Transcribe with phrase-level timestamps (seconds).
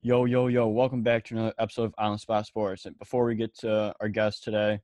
[0.00, 2.86] Yo, yo, yo, welcome back to another episode of On the Spot Sports.
[2.86, 4.78] And before we get to our guest today,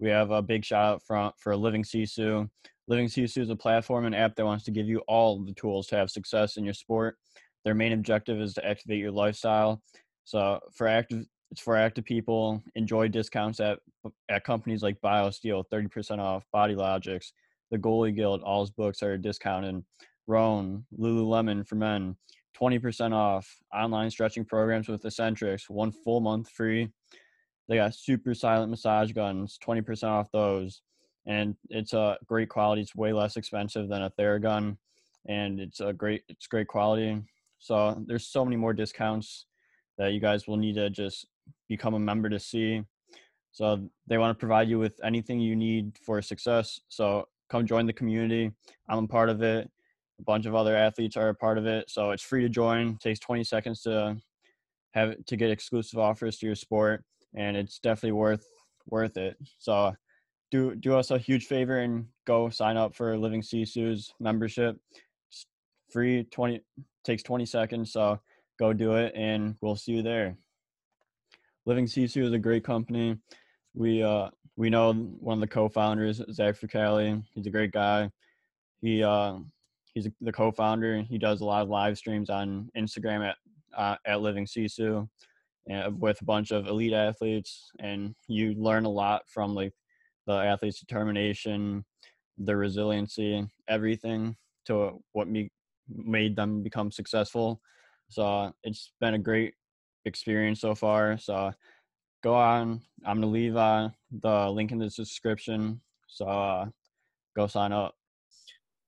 [0.00, 2.50] we have a big shout out for, for Living Sisu.
[2.88, 5.86] Living Sisu is a platform and app that wants to give you all the tools
[5.86, 7.16] to have success in your sport.
[7.64, 9.82] Their main objective is to activate your lifestyle.
[10.24, 12.60] So for active it's for active people.
[12.74, 13.78] Enjoy discounts at
[14.28, 17.32] at companies like BioSteel, 30% off, Body Logics,
[17.70, 19.84] the Goalie Guild, all books are discounted.
[20.26, 22.16] Rhone, Lululemon for men,
[22.58, 23.48] 20% off.
[23.74, 26.88] Online stretching programs with Eccentrics, one full month free.
[27.68, 30.82] They got super silent massage guns, 20% off those.
[31.26, 32.82] And it's a great quality.
[32.82, 34.76] It's way less expensive than a Theragun.
[35.28, 37.20] And it's a great it's great quality.
[37.58, 39.46] So there's so many more discounts
[39.98, 41.26] that you guys will need to just
[41.68, 42.82] become a member to see.
[43.50, 46.80] So they want to provide you with anything you need for success.
[46.88, 48.52] So come join the community.
[48.88, 49.68] I'm a part of it
[50.18, 51.90] a bunch of other athletes are a part of it.
[51.90, 52.90] So it's free to join.
[52.90, 54.16] It takes 20 seconds to
[54.94, 58.46] have to get exclusive offers to your sport, and it's definitely worth
[58.88, 59.36] worth it.
[59.58, 59.94] So
[60.50, 64.76] do do us a huge favor and go sign up for Living Sisu's membership.
[65.28, 65.46] It's
[65.90, 66.60] free 20
[67.04, 67.92] takes 20 seconds.
[67.92, 68.20] So
[68.58, 70.36] go do it, and we'll see you there.
[71.66, 73.18] Living Sisu is a great company.
[73.74, 77.22] We uh we know one of the co-founders, Zach Fricali.
[77.34, 78.10] He's a great guy.
[78.80, 79.38] He uh
[79.96, 81.02] he's the co-founder.
[81.08, 83.36] He does a lot of live streams on Instagram at
[83.76, 85.08] uh, at Living Sisu,
[85.68, 89.72] and with a bunch of elite athletes, and you learn a lot from like
[90.26, 91.84] the athletes' determination,
[92.36, 94.36] their resiliency, everything
[94.66, 95.50] to what me
[95.88, 97.60] made them become successful.
[98.08, 99.54] So it's been a great
[100.04, 101.16] experience so far.
[101.16, 101.52] So
[102.22, 102.82] go on.
[103.06, 105.80] I'm gonna leave uh, the link in the description.
[106.06, 106.66] So uh,
[107.34, 107.94] go sign up.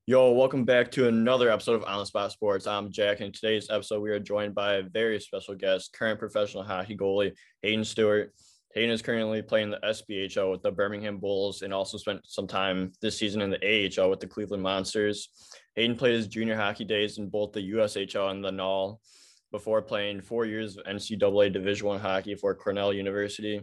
[0.08, 2.66] Yo, welcome back to another episode of On the Spot Sports.
[2.66, 6.62] I'm Jack, and today's episode we are joined by a very special guest, current professional
[6.62, 8.32] hockey goalie Hayden Stewart.
[8.72, 12.90] Hayden is currently playing the SPHL with the Birmingham Bulls and also spent some time
[13.02, 15.28] this season in the AHL with the Cleveland Monsters.
[15.76, 19.00] Hayden played his junior hockey days in both the USHL and the NAHL
[19.52, 23.60] before playing four years of NCAA Division One hockey for Cornell University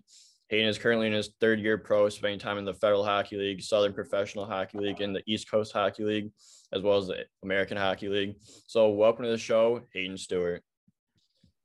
[0.50, 3.62] Hayden is currently in his third year pro, spending time in the Federal Hockey League,
[3.62, 6.32] Southern Professional Hockey League, and the East Coast Hockey League,
[6.72, 8.36] as well as the American Hockey League.
[8.68, 10.62] So, welcome to the show, Hayden Stewart.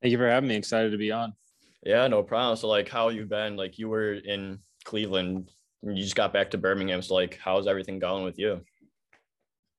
[0.01, 0.55] Thank you for having me.
[0.55, 1.33] Excited to be on.
[1.83, 2.57] Yeah, no problem.
[2.57, 3.55] So, like, how you been?
[3.55, 5.51] Like, you were in Cleveland,
[5.83, 7.03] you just got back to Birmingham.
[7.03, 8.61] So, like, how's everything going with you?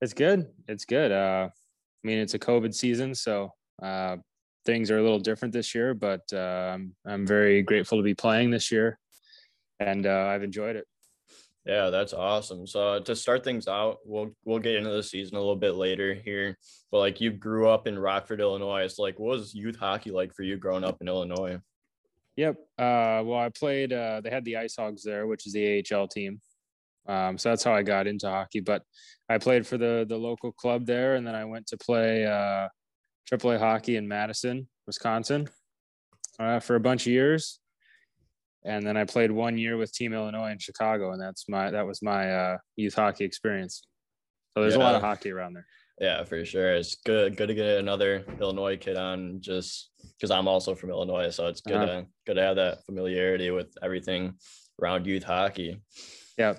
[0.01, 0.47] It's good.
[0.69, 1.11] It's good.
[1.11, 3.53] Uh, I mean, it's a COVID season, so
[3.83, 4.17] uh,
[4.65, 8.51] things are a little different this year, but uh, I'm very grateful to be playing
[8.51, 8.99] this year,
[9.81, 10.87] and uh, I've enjoyed it.
[11.65, 12.67] Yeah, that's awesome.
[12.67, 16.13] So to start things out, we'll we'll get into the season a little bit later
[16.13, 16.59] here.
[16.91, 18.83] But like you grew up in Rockford, Illinois.
[18.83, 21.59] It's like what was youth hockey like for you growing up in Illinois?
[22.37, 22.57] Yep.
[22.79, 23.93] Uh, well, I played.
[23.93, 26.41] Uh, they had the Ice Hogs there, which is the AHL team.
[27.07, 28.61] Um, so that's how I got into hockey.
[28.61, 28.83] But
[29.29, 32.69] I played for the the local club there, and then I went to play uh,
[33.31, 35.49] AAA hockey in Madison, Wisconsin,
[36.39, 37.61] uh, for a bunch of years,
[38.65, 41.87] and then I played one year with Team Illinois in Chicago, and that's my that
[41.87, 43.85] was my uh, youth hockey experience.
[44.55, 44.83] So there's yeah.
[44.83, 45.67] a lot of hockey around there.
[46.01, 46.75] Yeah, for sure.
[46.75, 51.31] It's good good to get another Illinois kid on, just because I'm also from Illinois,
[51.31, 51.87] so it's good uh-huh.
[51.87, 54.35] to good to have that familiarity with everything
[54.81, 55.81] around youth hockey.
[56.39, 56.55] Yeah.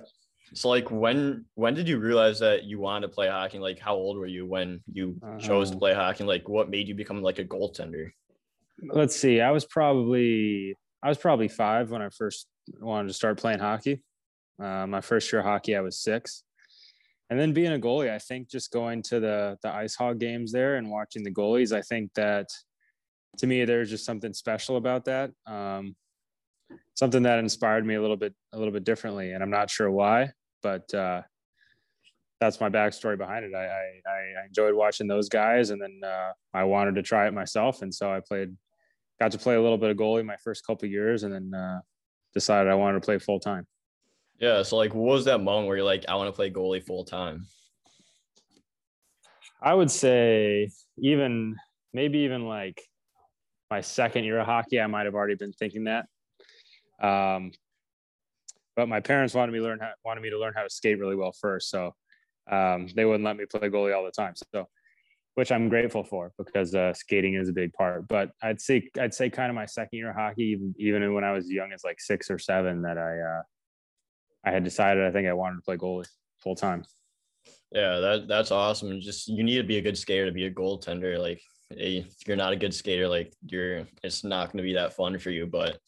[0.53, 3.59] So like when when did you realize that you wanted to play hockey?
[3.59, 5.79] Like how old were you when you chose to uh-huh.
[5.79, 6.23] play hockey?
[6.23, 8.11] Like what made you become like a goaltender?
[8.81, 9.41] Let's see.
[9.41, 12.47] I was probably I was probably five when I first
[12.79, 14.03] wanted to start playing hockey.
[14.61, 16.43] Uh, my first year of hockey, I was six,
[17.29, 20.51] and then being a goalie, I think just going to the the ice hog games
[20.51, 22.49] there and watching the goalies, I think that
[23.39, 25.31] to me there's just something special about that.
[25.47, 25.95] Um,
[26.93, 29.89] something that inspired me a little bit a little bit differently, and I'm not sure
[29.89, 30.31] why
[30.63, 31.21] but uh,
[32.39, 33.53] that's my backstory behind it.
[33.53, 37.33] I, I, I enjoyed watching those guys, and then uh, I wanted to try it
[37.33, 38.55] myself, and so I played,
[39.19, 41.81] got to play a little bit of goalie my first couple years, and then uh,
[42.33, 43.67] decided I wanted to play full time.
[44.39, 44.63] Yeah.
[44.63, 47.05] So, like, what was that moment where you're like, I want to play goalie full
[47.05, 47.45] time?
[49.61, 51.55] I would say even
[51.93, 52.81] maybe even like
[53.71, 56.05] my second year of hockey, I might have already been thinking that.
[57.01, 57.51] Um,
[58.75, 61.15] but my parents wanted me learn how, wanted me to learn how to skate really
[61.15, 61.93] well first, so
[62.51, 64.33] um, they wouldn't let me play goalie all the time.
[64.53, 64.67] So,
[65.35, 68.07] which I'm grateful for because uh, skating is a big part.
[68.07, 71.23] But I'd say I'd say kind of my second year of hockey, even, even when
[71.23, 73.41] I was young as like six or seven, that I uh,
[74.45, 76.07] I had decided I think I wanted to play goalie
[76.41, 76.83] full time.
[77.71, 78.99] Yeah, that that's awesome.
[79.01, 81.17] Just you need to be a good skater to be a goaltender.
[81.17, 81.41] Like
[81.71, 85.17] if you're not a good skater, like you're, it's not going to be that fun
[85.17, 85.47] for you.
[85.47, 85.79] But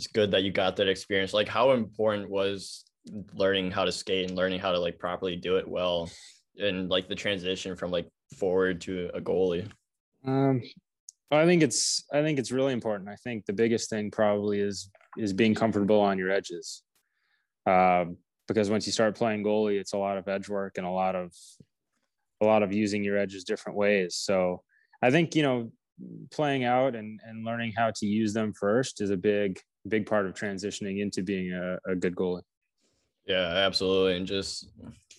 [0.00, 1.34] it's good that you got that experience.
[1.34, 2.84] Like, how important was
[3.34, 6.10] learning how to skate and learning how to like properly do it well,
[6.56, 8.08] and like the transition from like
[8.38, 9.70] forward to a goalie?
[10.24, 10.62] Um,
[11.30, 13.10] I think it's I think it's really important.
[13.10, 16.82] I think the biggest thing probably is is being comfortable on your edges.
[17.66, 18.16] Um,
[18.48, 21.14] because once you start playing goalie, it's a lot of edge work and a lot
[21.14, 21.30] of
[22.40, 24.16] a lot of using your edges different ways.
[24.16, 24.62] So
[25.02, 25.72] I think you know
[26.30, 30.26] playing out and and learning how to use them first is a big big part
[30.26, 32.42] of transitioning into being a, a good goalie.
[33.26, 34.70] Yeah, absolutely, and just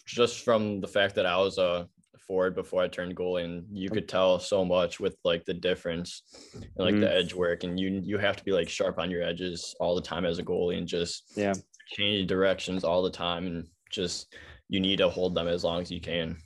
[0.05, 1.87] just from the fact that I was a
[2.31, 6.23] forward before I turned goalie, and you could tell so much with like the difference,
[6.53, 7.01] and, like mm-hmm.
[7.01, 9.95] the edge work, and you you have to be like sharp on your edges all
[9.95, 11.53] the time as a goalie, and just yeah
[11.87, 14.33] change directions all the time, and just
[14.69, 16.37] you need to hold them as long as you can.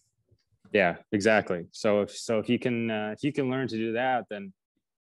[0.74, 1.68] Yeah, exactly.
[1.72, 4.54] So if so if you can uh, if you can learn to do that, then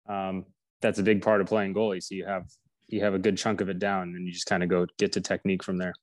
[0.08, 0.44] um,
[0.82, 2.02] that's a big part of playing goalie.
[2.02, 2.44] So you have
[2.88, 5.12] you have a good chunk of it down, and you just kind of go get
[5.12, 5.94] to technique from there.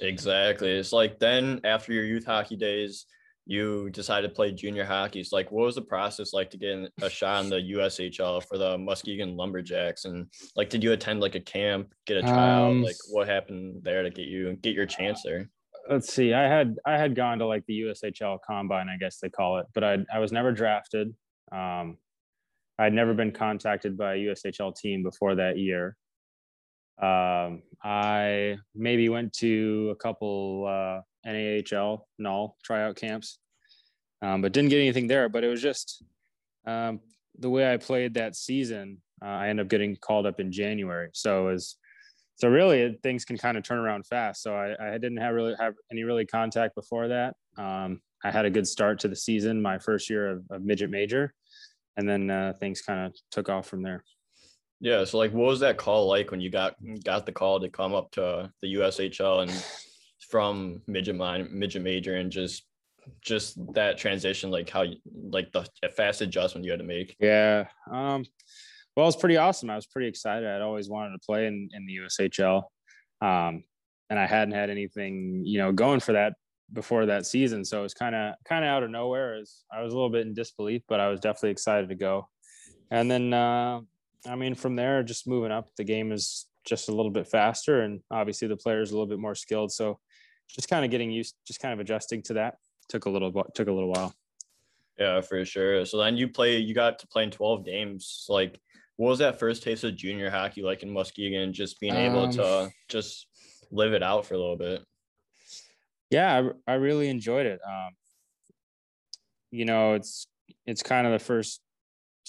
[0.00, 0.70] Exactly.
[0.70, 3.06] It's like then after your youth hockey days,
[3.46, 5.20] you decided to play junior hockey.
[5.20, 8.56] It's like, what was the process like to get a shot in the USHL for
[8.56, 10.06] the Muskegon Lumberjacks?
[10.06, 10.26] And
[10.56, 12.70] like, did you attend like a camp, get a trial?
[12.70, 15.50] Um, like, what happened there to get you get your chance there?
[15.90, 16.32] Let's see.
[16.32, 19.66] I had I had gone to like the USHL combine, I guess they call it,
[19.74, 21.14] but I I was never drafted.
[21.52, 21.98] Um,
[22.78, 25.96] I'd never been contacted by a USHL team before that year.
[27.00, 33.38] Um, I maybe went to a couple uh, NAHL null tryout camps,
[34.22, 35.28] um, but didn't get anything there.
[35.28, 36.04] But it was just
[36.66, 37.00] um,
[37.38, 38.98] the way I played that season.
[39.22, 41.76] Uh, I ended up getting called up in January, so it was
[42.36, 44.42] so really things can kind of turn around fast.
[44.42, 47.34] So I, I didn't have really have any really contact before that.
[47.56, 50.90] Um, I had a good start to the season, my first year of, of midget
[50.90, 51.34] major,
[51.96, 54.02] and then uh, things kind of took off from there.
[54.80, 55.04] Yeah.
[55.04, 56.74] So like, what was that call like when you got
[57.04, 59.66] got the call to come up to the USHL and
[60.28, 62.64] from midget minor, midget major, and just
[63.20, 64.84] just that transition, like how
[65.30, 65.66] like the
[65.96, 67.16] fast adjustment you had to make.
[67.18, 67.66] Yeah.
[67.90, 68.24] Um.
[68.96, 69.70] Well, it was pretty awesome.
[69.70, 70.48] I was pretty excited.
[70.48, 72.62] I'd always wanted to play in in the USHL,
[73.20, 73.64] um,
[74.08, 76.34] and I hadn't had anything you know going for that
[76.72, 77.64] before that season.
[77.64, 79.34] So it was kind of kind of out of nowhere.
[79.34, 82.28] As I was a little bit in disbelief, but I was definitely excited to go.
[82.90, 83.80] And then uh,
[84.26, 87.82] I mean, from there, just moving up, the game is just a little bit faster,
[87.82, 89.72] and obviously the players a little bit more skilled.
[89.72, 89.98] So,
[90.48, 92.56] just kind of getting used, just kind of adjusting to that
[92.88, 94.14] took a little took a little while.
[94.98, 95.84] Yeah, for sure.
[95.84, 98.26] So then you play, you got to play in twelve games.
[98.28, 98.60] Like,
[98.96, 101.52] what was that first taste of junior hockey like in Muskegon?
[101.52, 103.26] Just being able um, to just
[103.70, 104.84] live it out for a little bit.
[106.10, 107.60] Yeah, I, I really enjoyed it.
[107.66, 107.90] Um,
[109.50, 110.26] you know, it's
[110.66, 111.60] it's kind of the first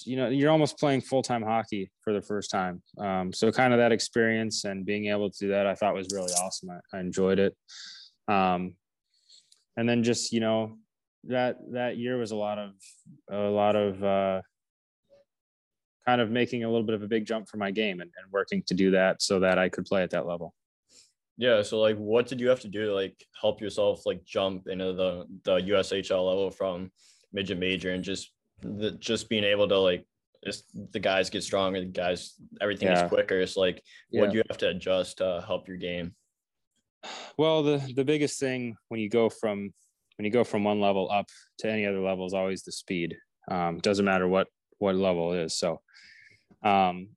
[0.03, 2.81] you know you're almost playing full-time hockey for the first time.
[2.97, 6.07] Um, so kind of that experience and being able to do that i thought was
[6.13, 6.69] really awesome.
[6.69, 7.55] I, I enjoyed it.
[8.27, 8.75] Um,
[9.77, 10.77] and then just you know
[11.25, 12.71] that that year was a lot of
[13.31, 14.41] a lot of uh,
[16.05, 18.31] kind of making a little bit of a big jump for my game and, and
[18.31, 20.53] working to do that so that i could play at that level.
[21.37, 24.67] Yeah so like what did you have to do to like help yourself like jump
[24.67, 26.91] into the the ushl level from
[27.33, 28.31] midget major and just
[28.77, 30.05] the, just being able to like
[30.43, 33.05] just the guys get stronger, the guys everything yeah.
[33.05, 33.39] is quicker.
[33.39, 34.21] It's like yeah.
[34.21, 36.15] what do you have to adjust to help your game?
[37.37, 39.73] Well, the the biggest thing when you go from
[40.17, 41.27] when you go from one level up
[41.59, 43.17] to any other level is always the speed.
[43.49, 44.47] Um, doesn't matter what
[44.77, 45.57] what level it is.
[45.57, 45.81] So,
[46.63, 47.09] um,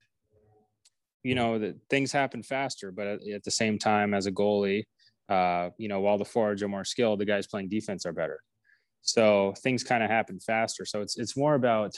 [1.23, 4.84] you know, things happen faster, but at, at, the same time, as a goalie,
[5.28, 8.40] uh, you know, while the forwards are more skilled, the guys playing defense are better.
[9.02, 10.85] So things kind of happen faster.
[10.85, 11.95] So it's it's more about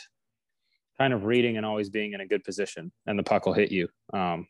[0.99, 3.73] kind of reading and always being in a good position, and the puck will hit
[3.73, 3.89] you.
[4.13, 4.47] Um,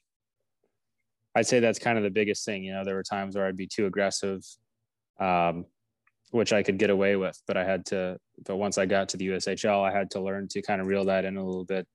[1.35, 2.64] I'd say that's kind of the biggest thing.
[2.64, 4.45] You know, there were times where I'd be too aggressive,
[5.21, 5.64] um,
[6.33, 8.19] which I could get away with, but I had to.
[8.45, 11.04] But once I got to the USHL, I had to learn to kind of reel
[11.04, 11.87] that in a little bit,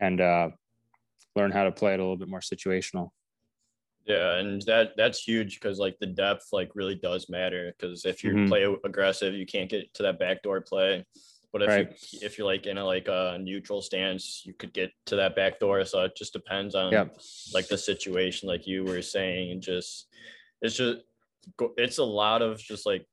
[0.00, 0.48] and uh,
[1.36, 3.10] learn how to play it a little bit more situational.
[4.06, 8.22] Yeah, and that that's huge because like the depth like really does matter because if
[8.22, 8.48] you mm-hmm.
[8.48, 11.04] play aggressive, you can't get to that backdoor play.
[11.52, 11.96] But if right.
[12.12, 15.34] you if you're like in a like a neutral stance, you could get to that
[15.34, 15.84] back door.
[15.84, 16.92] So it just depends on
[17.52, 20.06] like the situation, like you were saying, and just
[20.62, 20.98] it's just
[21.76, 23.06] it's a lot of just like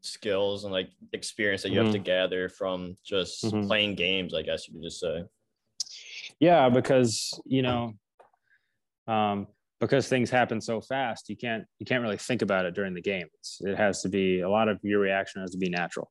[0.00, 1.86] skills and like experience that you mm-hmm.
[1.86, 2.04] have to mm-hmm.
[2.04, 3.66] gather from just mm-hmm.
[3.66, 5.24] playing games, I guess you could just say.
[6.40, 7.94] Yeah, because you know,
[9.06, 9.48] um,
[9.80, 13.00] because things happen so fast you can't you can't really think about it during the
[13.00, 16.10] game it's, it has to be a lot of your reaction has to be natural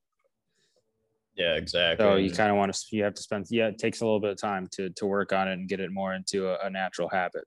[1.35, 2.03] Yeah, exactly.
[2.03, 4.19] So you kind of want to you have to spend yeah, it takes a little
[4.19, 6.69] bit of time to to work on it and get it more into a, a
[6.69, 7.45] natural habit.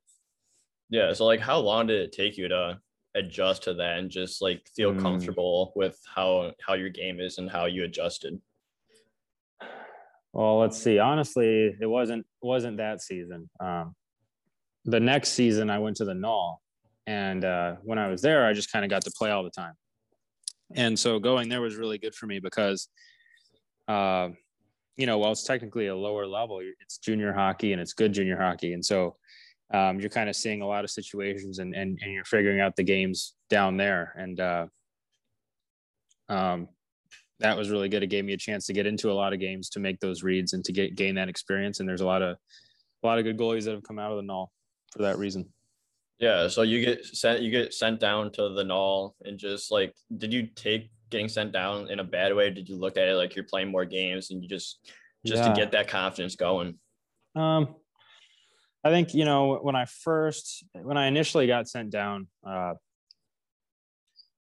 [0.91, 1.13] Yeah.
[1.13, 2.79] So like how long did it take you to
[3.17, 5.03] adjust to that and just like feel Mm.
[5.03, 8.41] comfortable with how how your game is and how you adjusted?
[10.33, 11.01] Well, let's see.
[11.01, 13.51] Honestly, it wasn't wasn't that season.
[13.59, 13.95] Um,
[14.85, 16.61] the next season, I went to the Null,
[17.07, 19.51] and uh, when I was there, I just kind of got to play all the
[19.51, 19.75] time.
[20.75, 22.89] And so going there was really good for me because,
[23.89, 24.29] uh,
[24.97, 28.41] you know, while it's technically a lower level, it's junior hockey and it's good junior
[28.41, 29.17] hockey, and so
[29.73, 32.77] um, you're kind of seeing a lot of situations and, and and you're figuring out
[32.77, 34.15] the games down there.
[34.17, 34.67] And uh,
[36.29, 36.69] um,
[37.41, 38.03] that was really good.
[38.03, 40.23] It gave me a chance to get into a lot of games to make those
[40.23, 41.81] reads and to get gain that experience.
[41.81, 42.37] And there's a lot of
[43.03, 44.53] a lot of good goalies that have come out of the null
[44.91, 45.53] for that reason.
[46.19, 46.49] Yeah.
[46.49, 50.33] So you get sent you get sent down to the null and just like did
[50.33, 52.51] you take getting sent down in a bad way?
[52.51, 54.91] Did you look at it like you're playing more games and you just
[55.25, 55.49] just Yeah.
[55.49, 56.79] to get that confidence going?
[57.35, 57.75] Um,
[58.85, 62.75] I think you know when I first when I initially got sent down, uh,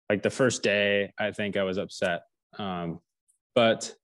[0.08, 2.22] like the first day, I think I was upset.
[2.58, 3.00] Um,
[3.54, 3.94] but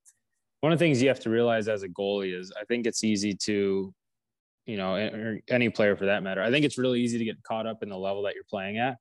[0.61, 3.03] one of the things you have to realize as a goalie is I think it's
[3.05, 3.93] easy to,
[4.67, 6.43] you know, or any player for that matter.
[6.43, 8.79] I think it's really easy to get caught up in the level that you're playing
[8.79, 8.97] at.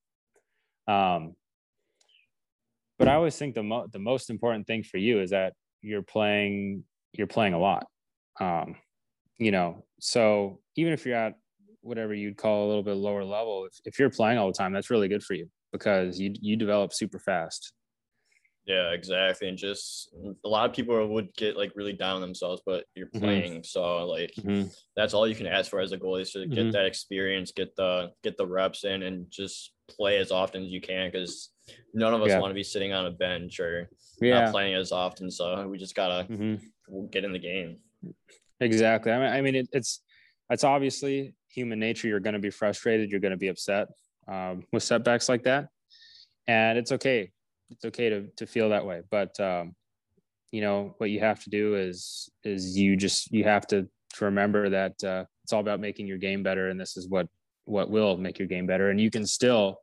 [0.88, 1.36] Um,
[2.98, 6.04] but I always think the mo- the most important thing for you is that you're
[6.04, 7.88] playing you're playing a lot.
[8.40, 8.76] Um,
[9.38, 11.34] you know, so even if you're at
[11.82, 14.74] whatever you'd call a little bit lower level, if, if you're playing all the time,
[14.74, 17.74] that's really good for you because you you develop super fast.
[18.66, 19.48] Yeah, exactly.
[19.48, 23.08] And just a lot of people would get like really down on themselves, but you're
[23.08, 23.20] Mhm.
[23.22, 23.64] playing.
[23.64, 24.34] So like
[24.96, 26.72] that's all you can ask for as a goalie is to get Mhm.
[26.72, 30.82] that experience, get the get the reps in and just play as often as you
[30.82, 31.52] can because
[31.94, 32.40] none of us Yeah.
[32.40, 35.30] want to be sitting on a bench or Yeah, not playing as often.
[35.30, 37.12] So we just gotta Mhm.
[37.12, 37.80] get in the game.
[38.60, 39.12] exactly.
[39.12, 40.02] I mean, I mean, it, it's
[40.50, 42.08] it's obviously human nature.
[42.08, 43.10] You're going to be frustrated.
[43.12, 43.90] You're going to be upset
[44.28, 45.70] um, with setbacks like that,
[46.48, 47.32] and it's okay.
[47.72, 49.02] It's okay to to feel that way.
[49.10, 49.76] But um,
[50.52, 54.26] you know what you have to do is is you just you have to to
[54.26, 57.28] remember that uh, it's all about making your game better, and this is what
[57.66, 59.80] what will make your game better, and you can still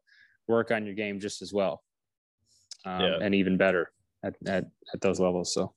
[0.49, 1.83] work on your game just as well,
[2.85, 3.19] um, Yeah.
[3.21, 5.53] and even better at, at at those levels.
[5.53, 5.75] So.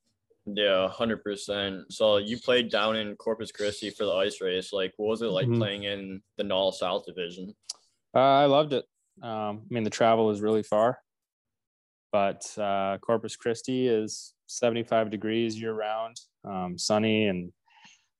[0.47, 1.91] Yeah, hundred percent.
[1.91, 4.71] So you played down in Corpus Christi for the IceRays.
[4.71, 5.57] Like, what was it like Mhm.
[5.57, 7.55] playing in the Null South Division?
[8.13, 8.85] Uh, I loved it.
[9.23, 10.99] Um, I mean, the travel is really far,
[12.15, 17.51] but uh, Corpus Christi is 75 degrees year round, um, sunny, and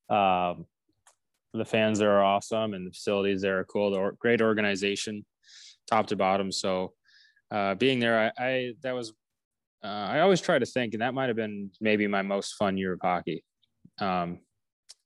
[0.10, 0.66] um,
[1.54, 3.92] the fans there are awesome, and the facilities there are cool.
[3.92, 5.26] The great organization,
[5.90, 6.52] top to bottom.
[6.52, 6.92] So,
[7.52, 9.14] uh, being there, I, I that was
[9.82, 12.78] uh, I always try to think, and that might have been maybe my most fun
[12.78, 13.46] year of hockey.
[14.02, 14.40] Um,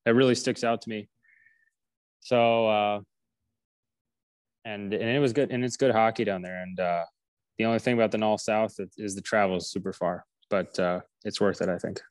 [0.03, 1.09] it really sticks out to me.
[2.21, 2.67] So.
[2.67, 2.99] Uh,
[4.65, 7.03] and and it was good and it's good hockey down there and uh
[7.59, 10.99] the only thing about the Null South is, the travel is super far but uh
[11.25, 12.01] it's worth it i think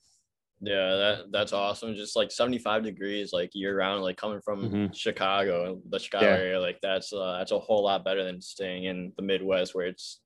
[0.60, 1.94] Yeah, that that's awesome.
[1.94, 4.90] Just like 75 degrees, like year round, like coming from Mhm.
[5.04, 6.36] Chicago, the Chicago Yeah.
[6.44, 9.86] area, like that's uh, that's a whole lot better than staying in the Midwest where
[9.86, 10.20] it's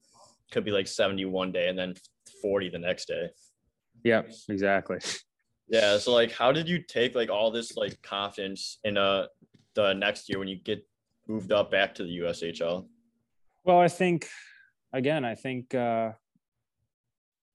[0.51, 1.93] could be like 70 one day and then
[2.43, 3.25] 40 the next day.
[4.05, 4.99] yeah exactly
[5.69, 5.99] Yeah.
[5.99, 9.27] So like, how did you take like all this like confidence in uh
[9.75, 10.81] the next year when you get
[11.29, 12.77] moved up back to the USHL?
[13.67, 14.29] well i think
[14.93, 16.11] again i think uh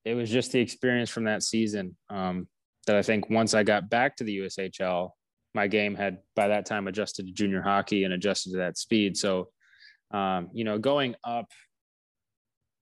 [0.05, 2.47] it was just the experience from that season um
[2.85, 5.11] that i think once i got back to the ushl
[5.57, 9.17] my game had by that time adjusted to junior hockey and adjusted to that speed.
[9.17, 9.49] So
[10.11, 11.51] um you know going up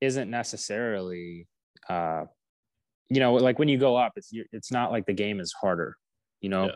[0.01, 1.48] isn't necessarily
[1.89, 2.25] uh
[3.10, 5.96] you know like when you go up it's it's not like the game is harder
[6.42, 6.72] you know?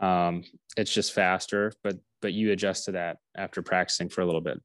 [0.00, 0.44] Um
[0.76, 4.60] it's just faster but but you adjust to that after practicing for a little bit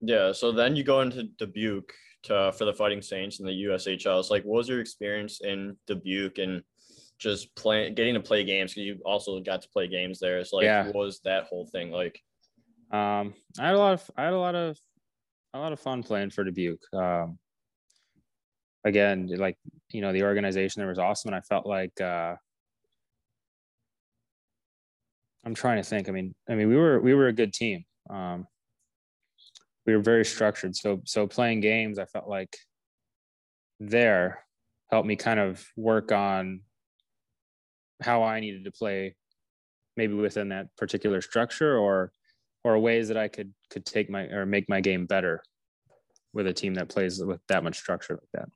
[0.00, 0.32] Yeah.
[0.32, 1.92] So then you go into Dubuque
[2.24, 4.24] to for the Fighting Saints in the USHL.
[4.24, 6.62] So like, what was your experience in Dubuque and
[7.18, 8.72] just playing, getting to play games?
[8.72, 10.44] Because you also got to play games there.
[10.44, 10.86] So like, Yeah.
[10.86, 12.20] what was that whole thing like?
[12.92, 14.76] um i had a lot of i had a lot of
[15.54, 17.38] a lot of fun playing for dubuque um
[18.84, 19.56] again like
[19.92, 22.34] you know the organization there was awesome and i felt like uh
[25.44, 27.84] i'm trying to think i mean i mean we were we were a good team
[28.10, 28.44] um
[29.86, 32.56] we were very structured so so playing games i felt like
[33.80, 34.44] there
[34.90, 36.60] helped me kind of work on
[38.02, 39.14] how i needed to play
[39.96, 42.12] maybe within that particular structure or
[42.64, 45.42] or ways that I could could take my or make my game better
[46.32, 48.48] with a team that plays with that much structure like that.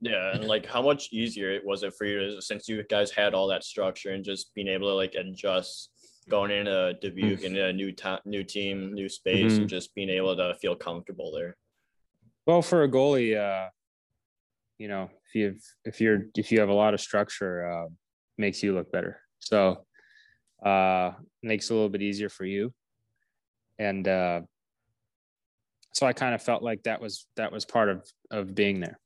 [0.00, 3.34] Yeah, and like how much easier was it for you to, since you guys had
[3.34, 5.90] all that structure and just being able to like adjust
[6.28, 7.92] going into Dubuque and a new
[8.24, 9.60] new team, new space, Mhm.
[9.60, 11.56] and just being able to feel comfortable there.
[12.46, 13.70] Well, for a goalie, uh,
[14.78, 17.88] you know, if you if you're if you have a lot of structure, uh,
[18.36, 19.20] makes you look better.
[19.38, 19.86] So
[20.64, 22.72] uh, makes it a little bit easier for you.
[23.78, 24.42] And uh,
[25.94, 28.98] so I kind of felt like that was that was part of of being there.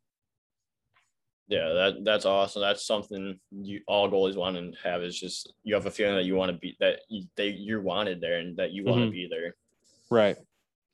[1.48, 2.62] Yeah, that that's awesome.
[2.62, 6.24] That's something you all goalies want to have is just you have a feeling that
[6.24, 9.06] you want to be that you, they you're wanted there and that you want to
[9.08, 9.12] Mhm.
[9.12, 9.56] be there.
[10.10, 10.36] Right.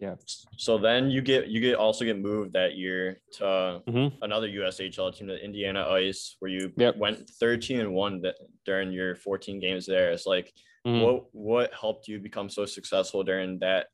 [0.01, 0.15] Yeah.
[0.57, 4.19] So then you get you get also get moved that year to Mhm.
[4.23, 6.97] another USHL team, the Indiana Ice, where you Yep.
[6.97, 10.11] went 13 and one that during your 14 games there.
[10.13, 10.53] It's like
[10.87, 11.03] Mhm.
[11.05, 13.89] what what helped you become so successful during that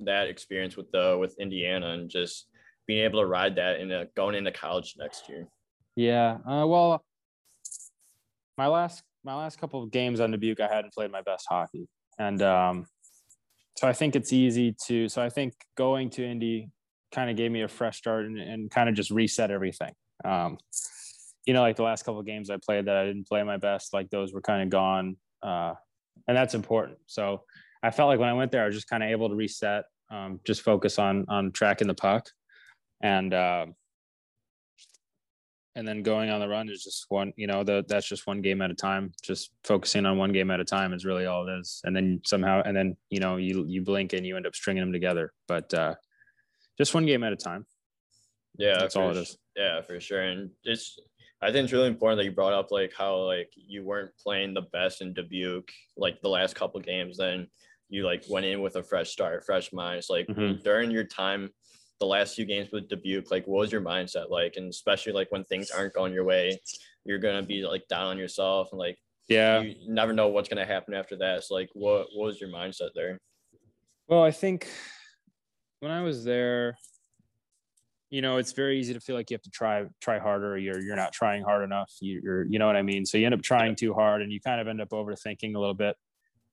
[0.00, 2.48] that experience with the with Indiana and just
[2.86, 5.46] being able to ride that in going into college next year.
[5.98, 6.38] Yeah.
[6.48, 7.04] Uh, well,
[8.56, 11.88] my last my last couple of games on Dubuque, I hadn't played my best hockey,
[12.20, 12.86] and um,
[13.76, 15.08] so I think it's easy to.
[15.08, 16.70] So I think going to Indy
[17.10, 19.92] kind of gave me a fresh start and, and kind of just reset everything.
[20.24, 20.58] Um,
[21.46, 23.56] you know, like the last couple of games I played that I didn't play my
[23.56, 25.74] best, like those were kind of gone, uh,
[26.28, 26.98] and that's important.
[27.06, 27.42] So
[27.82, 29.82] I felt like when I went there, I was just kind of able to reset,
[30.12, 32.30] um, just focus on on tracking the puck,
[33.02, 33.34] and.
[33.34, 33.74] Um,
[35.78, 38.40] and then going on the run is just one you know the, that's just one
[38.42, 41.46] game at a time just focusing on one game at a time is really all
[41.48, 44.46] it is and then somehow and then you know you you blink and you end
[44.46, 45.94] up stringing them together but uh
[46.76, 47.64] just one game at a time
[48.58, 50.22] Yeah, That's all it su- Yeah, for sure.
[50.22, 50.98] And it's
[51.40, 54.54] I think it's really important that you brought up like how like you weren't playing
[54.54, 57.16] the best in Dubuque like the last couple games.
[57.16, 57.46] Then
[57.88, 59.98] you like went in with a fresh start, fresh mind.
[59.98, 60.62] It's like Mhm.
[60.64, 61.50] during your time,
[62.00, 64.54] the last few games with Dubuque, like what was your mindset like?
[64.56, 66.58] And especially like when things aren't going your way,
[67.04, 69.60] you're gonna be like down on yourself and like yeah.
[69.60, 71.44] you never know what's gonna happen after that.
[71.44, 73.18] So like what what was your mindset there?
[74.08, 74.66] well i think
[75.80, 76.76] when i was there
[78.10, 80.56] you know it's very easy to feel like you have to try try harder.
[80.56, 81.92] You're you're not trying hard enough.
[82.00, 83.04] You, you're you know what i mean?
[83.04, 85.58] So you end up trying too hard and you kind of end up overthinking a
[85.58, 85.94] little bit.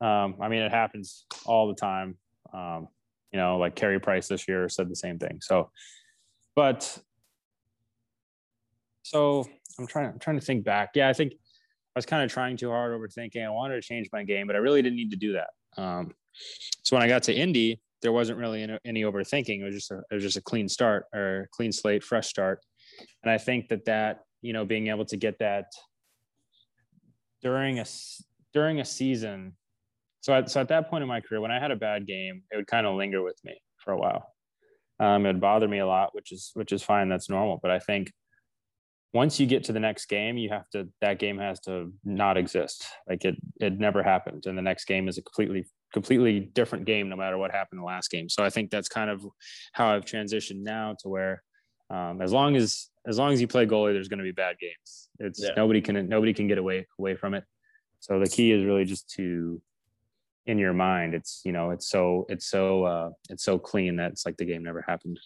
[0.02, 2.18] Um, i mean it happens all the time.
[2.54, 2.90] Um,
[3.32, 5.70] you know like Carey price this year said the same thing so
[6.56, 6.98] but
[9.04, 9.46] so
[9.78, 12.58] i'm trying i'm trying to think back yeah i think i was kind of trying
[12.58, 15.18] too hard overthinking i wanted to change my game but i really didn't need to
[15.18, 16.14] do that um,
[16.84, 19.62] so when i got to indy there wasn't really any, any overthinking.
[19.62, 22.60] It was just a, it was just a clean start or clean slate, fresh start.
[23.24, 25.66] And I think that that, you know, being able to get that
[27.42, 27.86] during a
[28.54, 29.54] during a season.
[30.26, 32.42] So at, so at that point in my career, when I had a bad game,
[32.52, 34.34] it would kind of linger with me for a while.
[35.00, 37.10] Um, it would bother me a lot, which is, which is fine.
[37.10, 37.60] That's normal.
[37.62, 38.12] But I think
[39.14, 42.38] once you get to the next game, you have to, that game has to not
[42.38, 42.88] exist.
[43.08, 44.48] Like it, it never happened.
[44.48, 47.82] And the next game is a completely completely different game no matter what happened in
[47.82, 48.28] the last game.
[48.28, 49.24] So I think that's kind of
[49.74, 51.44] how I've transitioned now to where
[51.92, 54.56] um, as long as as long as you play goalie, there's going to be bad
[54.60, 55.10] games.
[55.20, 55.52] It's Yeah.
[55.56, 57.44] nobody can nobody can get away away from it.
[58.00, 59.62] So the key is really just to
[60.48, 61.14] in your mind.
[61.14, 64.46] It's you know it's so it's so uh, it's so clean that it's like the
[64.46, 65.20] game never happened.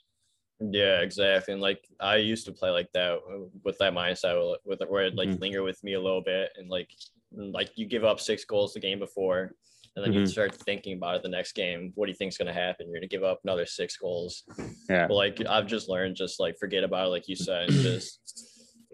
[0.72, 1.54] Yeah, exactly.
[1.54, 5.16] And like I used to play like that uh, with that mindset with where it
[5.16, 5.40] like Mhm.
[5.42, 6.90] linger with me a little bit and like
[7.32, 9.54] like you give up six goals the game before
[9.96, 10.28] and then you Mhm.
[10.28, 11.92] start thinking about it the next game.
[11.96, 12.88] What do you think's gonna happen?
[12.90, 14.44] You're gonna give up another six goals.
[14.90, 15.08] Yeah.
[15.08, 18.20] But like I've just learned just like forget about it like you said and just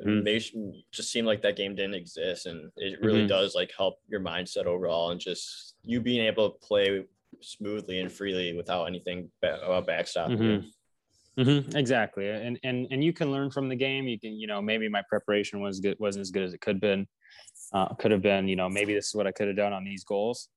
[0.05, 0.23] Mhm.
[0.23, 0.43] make
[0.91, 3.29] just seem like that game didn't exist and it really Mhm.
[3.29, 7.05] does like help your mindset overall and just you being able to play
[7.41, 10.63] smoothly and freely without anything ba- uh, backstopping
[11.37, 11.43] you.
[11.43, 14.07] Mhm, Exactly, and and and you can learn from the game.
[14.07, 16.75] You can, you know, maybe my preparation was good, wasn't as good as it could
[16.75, 17.07] have been.
[17.73, 19.83] Uh, could have been, you know, maybe this is what I could have done on
[19.83, 20.47] these goals.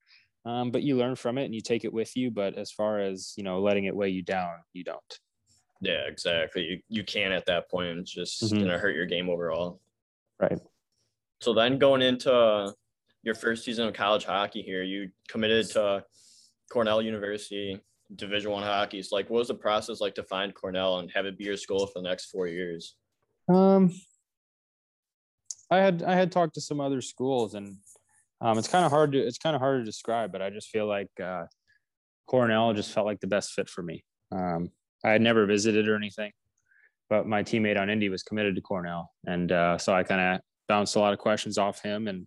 [0.44, 2.30] Um, but you learn from it and you take it with you.
[2.30, 5.18] But as far as you know, letting it weigh you down, you don't.
[5.80, 6.62] Yeah, exactly.
[6.64, 7.98] You you can at that point.
[7.98, 8.60] It's just Mhm.
[8.60, 9.80] gonna hurt your game overall.
[10.38, 10.60] Right.
[11.40, 12.72] So then going into uh,
[13.22, 16.04] your first season of college hockey here, you committed to
[16.70, 17.80] Cornell University
[18.16, 19.02] Division One hockey.
[19.02, 21.56] So like, what was the process like to find Cornell and have it be your
[21.56, 22.96] school for the next four years?
[23.48, 23.92] Um,
[25.70, 27.76] I had I had talked to some other schools, and
[28.40, 30.68] um, it's kind of hard to it's kind of hard to describe, but I just
[30.68, 31.44] feel like uh,
[32.26, 34.04] Cornell just felt like the best fit for me.
[34.32, 34.70] Um,
[35.04, 36.32] I had never visited or anything,
[37.10, 40.40] but my teammate on Indy was committed to Cornell, and uh, so I kind of
[40.68, 42.26] bounced a lot of questions off him, and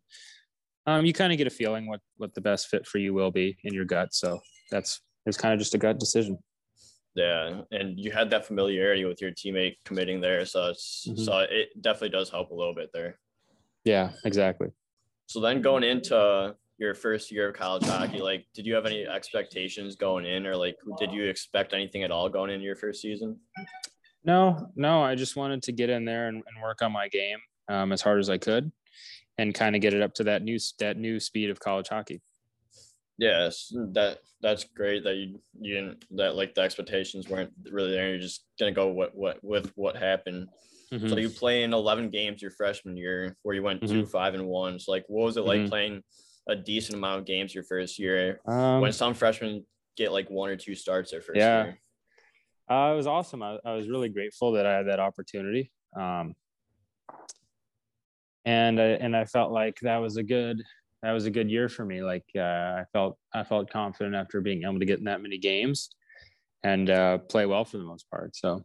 [0.87, 3.31] um, you kind of get a feeling what what the best fit for you will
[3.31, 4.13] be in your gut.
[4.13, 4.39] So
[4.69, 6.37] that's it's kind of just a gut decision.
[7.13, 11.21] Yeah, and you had that familiarity with your teammate committing there, so it's mm-hmm.
[11.21, 13.19] so it definitely does help a little bit there.
[13.83, 14.69] Yeah, exactly.
[15.27, 19.05] So then going into your first year of college hockey, like did you have any
[19.05, 23.01] expectations going in or like did you expect anything at all going into your first
[23.01, 23.39] season?
[24.23, 27.39] No, no, I just wanted to get in there and, and work on my game
[27.69, 28.71] um, as hard as I could
[29.37, 32.21] and kind of get it up to that new that new speed of college hockey.
[33.17, 38.09] Yes, that that's great that you you didn't that like the expectations weren't really there.
[38.09, 40.47] You're just gonna go what what with what happened.
[40.91, 41.07] Mm-hmm.
[41.07, 43.93] So you play in 11 games your freshman year, where you went mm-hmm.
[43.93, 44.77] two five and one.
[44.77, 45.69] So like, what was it like mm-hmm.
[45.69, 46.03] playing
[46.49, 49.65] a decent amount of games your first year um, when some freshmen
[49.95, 51.63] get like one or two starts their first yeah.
[51.63, 51.79] year?
[52.69, 53.41] Uh, it was awesome.
[53.43, 55.71] I, I was really grateful that I had that opportunity.
[55.97, 56.35] Um,
[58.45, 60.63] and I, and I felt like that was a good
[61.03, 62.03] that was a good year for me.
[62.03, 65.37] Like uh, I felt I felt confident after being able to get in that many
[65.37, 65.89] games
[66.63, 68.35] and uh, play well for the most part.
[68.35, 68.63] So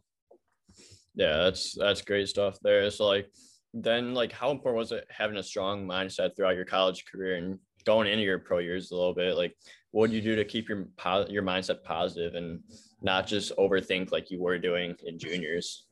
[1.15, 2.89] yeah, that's that's great stuff there.
[2.91, 3.27] So like
[3.73, 7.59] then like how important was it having a strong mindset throughout your college career and
[7.85, 9.35] going into your pro years a little bit?
[9.35, 9.55] Like
[9.91, 10.87] what do you do to keep your
[11.27, 12.59] your mindset positive and
[13.01, 15.87] not just overthink like you were doing in juniors?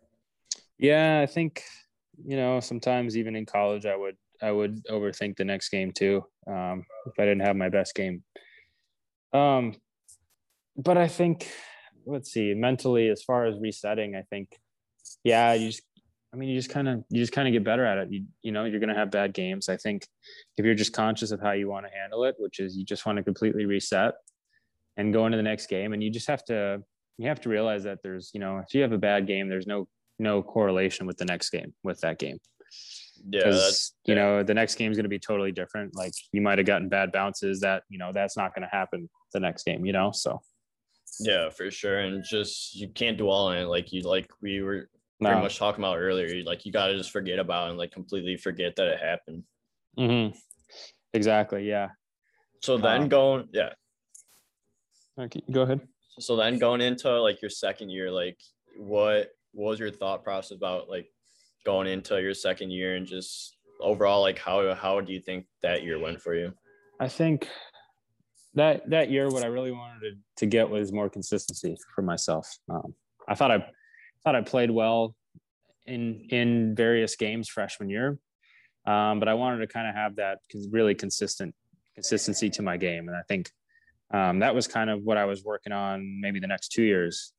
[0.77, 1.63] Yeah, I think
[2.23, 6.23] you know sometimes even in college I would I would overthink the next game too
[6.47, 8.23] um, if I didn't have my best game.
[9.33, 9.75] Um,
[10.77, 11.49] but I think
[12.05, 14.49] let's see mentally as far as resetting, I think
[15.23, 15.83] yeah, you just
[16.33, 18.11] I mean you just kind of you just kind of get better at it.
[18.11, 19.69] You you know you're gonna have bad games.
[19.69, 20.07] I think
[20.57, 23.05] if you're just conscious of how you want to handle it, which is you just
[23.05, 24.13] want to completely reset
[24.97, 26.81] and go into the next game, and you just have to
[27.17, 29.67] you have to realize that there's you know if you have a bad game, there's
[29.67, 29.87] no
[30.19, 32.37] no correlation with the next game with that game.
[33.29, 33.69] Yeah
[34.05, 35.95] you know the next game is going to be totally different.
[35.95, 39.09] Like you might have gotten bad bounces that you know that's not going to happen
[39.33, 40.41] the next game you know so.
[41.19, 44.89] Yeah for sure and just you can't dwell on it like you like we were
[45.21, 48.37] pretty much talking about earlier like you got to just forget about and like completely
[48.37, 49.43] forget that it happened.
[49.97, 50.37] Mm-hmm.
[51.13, 51.89] exactly yeah.
[52.61, 53.69] So then um, going yeah.
[55.19, 55.81] okay go ahead.
[56.19, 58.37] So then going into like your second year like
[58.77, 61.07] what, what was your thought process about like
[61.65, 65.83] going into your second year and just overall like how how do you think that
[65.83, 66.53] year went for you?
[66.99, 67.47] I think
[68.55, 72.47] that that year what i really wanted to, get was more consistency for myself.
[72.69, 72.95] Um,
[73.27, 73.65] i thought i
[74.23, 75.15] thought i played well
[75.85, 78.17] in in various games freshman year
[78.87, 80.39] um, but i wanted to kind of have that
[80.71, 81.53] really consistent
[81.93, 83.07] consistency to my game.
[83.07, 83.51] And i think
[84.13, 87.33] um, that was kind of what i was working on maybe the next two years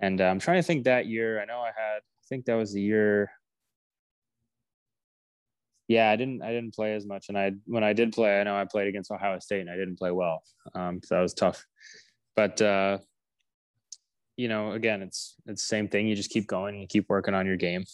[0.00, 2.54] and uh, i'm trying to think that year i know i had i think that
[2.54, 3.30] was the year
[5.86, 8.42] yeah, I didn't I didn't play as much, and I when I did play, I
[8.44, 10.42] know I played against Ohio State, and I didn't play well,
[10.74, 11.64] um, so that was tough.
[12.34, 12.98] But uh,
[14.36, 16.08] you know, again, it's it's the same thing.
[16.08, 17.84] You just keep going, you keep working on your game.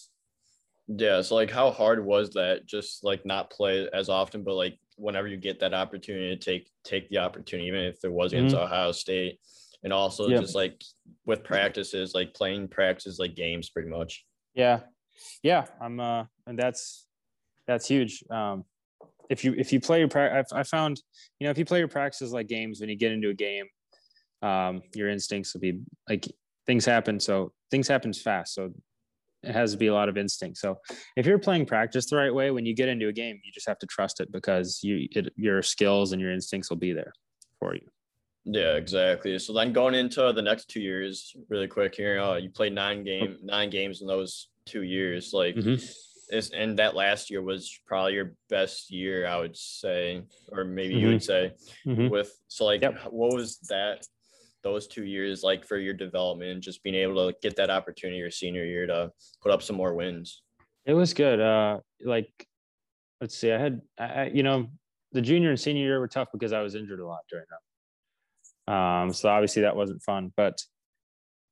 [0.87, 2.67] Yeah, so like, how hard was that?
[2.67, 6.71] Just like not play as often, but like whenever you get that opportunity to take
[6.85, 8.65] take the opportunity, even if it was against mm-hmm.
[8.65, 9.41] Ohio State,
[9.83, 10.41] and also yep.
[10.41, 10.83] just like
[11.27, 14.25] with practices, like playing practices like games, pretty much.
[14.55, 14.81] Yeah,
[15.43, 17.07] yeah, I'm uh, and that's
[17.67, 18.23] that's huge.
[18.31, 18.65] Um,
[19.29, 21.01] if you if you play your practice, I found
[21.39, 23.67] you know if you play your practices like games, when you get into a game,
[24.43, 26.27] um, your instincts will be like
[26.67, 27.21] things happen.
[27.21, 28.55] So things happens fast.
[28.55, 28.71] So
[29.43, 30.59] it has to be a lot of instinct.
[30.59, 30.79] So
[31.17, 33.69] if you're playing practice the right way, when you get into a game, you just
[33.69, 37.13] have to trust it because you it, your skills and your instincts will be there
[37.59, 37.87] for you.
[38.45, 39.39] Yeah, exactly.
[39.39, 43.05] So then going into the next two years, really quick here, uh, you played nine
[43.05, 45.33] game nine games in those two years.
[45.33, 45.85] Like, mm-hmm
[46.33, 50.23] is and that last year was probably your best year, I would say,
[50.53, 51.03] or maybe mm-hmm.
[51.03, 51.53] you would say,
[51.87, 52.09] mm-hmm.
[52.09, 52.99] with so like yep.
[53.11, 54.07] what was that
[54.63, 58.31] those two years like for your development, just being able to get that opportunity your
[58.31, 59.11] senior year to
[59.43, 60.43] put up some more wins?
[60.87, 61.41] It was good.
[61.41, 62.47] Uh, like
[63.21, 64.69] let's see, I had I, you know
[65.13, 67.59] the junior and senior year were tough because I was injured a lot during them.
[68.71, 70.63] Um, so obviously that wasn't fun, but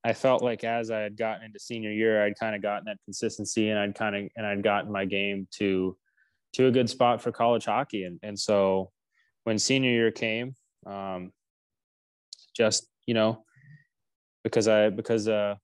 [0.04, 2.98] I felt like as I had gotten into senior year, I'd kind of gotten that
[3.04, 5.96] consistency and I'd kind of and I'd gotten my game to
[6.54, 8.04] to a good spot for college hockey.
[8.04, 8.92] And and so
[9.44, 10.54] when senior year came,
[10.86, 11.32] um,
[12.56, 13.44] just you know,
[14.44, 15.56] because I because uh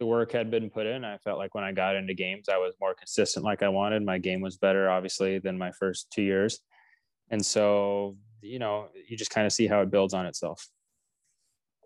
[0.00, 2.56] the work had been put in, I felt like when I got into games, I
[2.56, 4.04] was more consistent like I wanted.
[4.04, 6.60] My game was better, obviously, than my first two years.
[7.30, 10.66] And so, you know, you just kind of see how it builds on itself.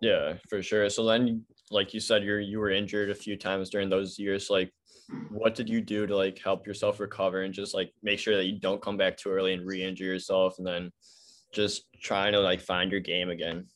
[0.02, 0.90] Yeah, for sure.
[0.90, 4.50] So then, like you said, you're you were injured a few times during those years.
[4.50, 4.72] Like,
[5.30, 8.46] what did you do to like help yourself recover and just like make sure that
[8.46, 10.90] you don't come back too early and re-injure yourself, and then
[11.54, 13.68] just trying to like find your game again?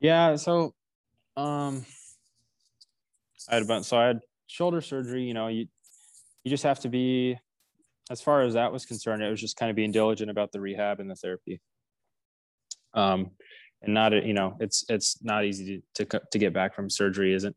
[0.00, 0.36] Yeah.
[0.36, 0.74] So,
[1.38, 1.86] um,
[3.48, 3.86] I had bunch.
[3.86, 5.22] So I had shoulder surgery.
[5.22, 5.66] You know, you
[6.44, 7.38] you just have to be,
[8.10, 10.60] as far as that was concerned, it was just kind of being diligent about the
[10.60, 11.62] rehab and the therapy.
[12.92, 13.30] Um,
[13.82, 17.34] and not you know, it's it's not easy to to, to get back from surgery,
[17.34, 17.56] isn't?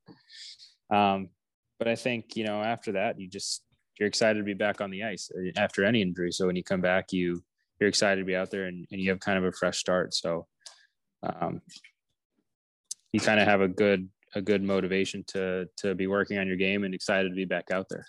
[0.90, 1.30] Um,
[1.80, 3.64] but I think you know after that, you just
[4.00, 6.32] you're excited to be back on the ice uh, after any injury.
[6.32, 7.44] So when you come back, you
[7.80, 10.14] you're excited to be out there and, and you have kind of a fresh start.
[10.14, 10.48] So
[11.24, 11.62] um,
[13.12, 16.58] you kind of have a good a good motivation to to be working on your
[16.58, 18.06] game and excited to be back out there.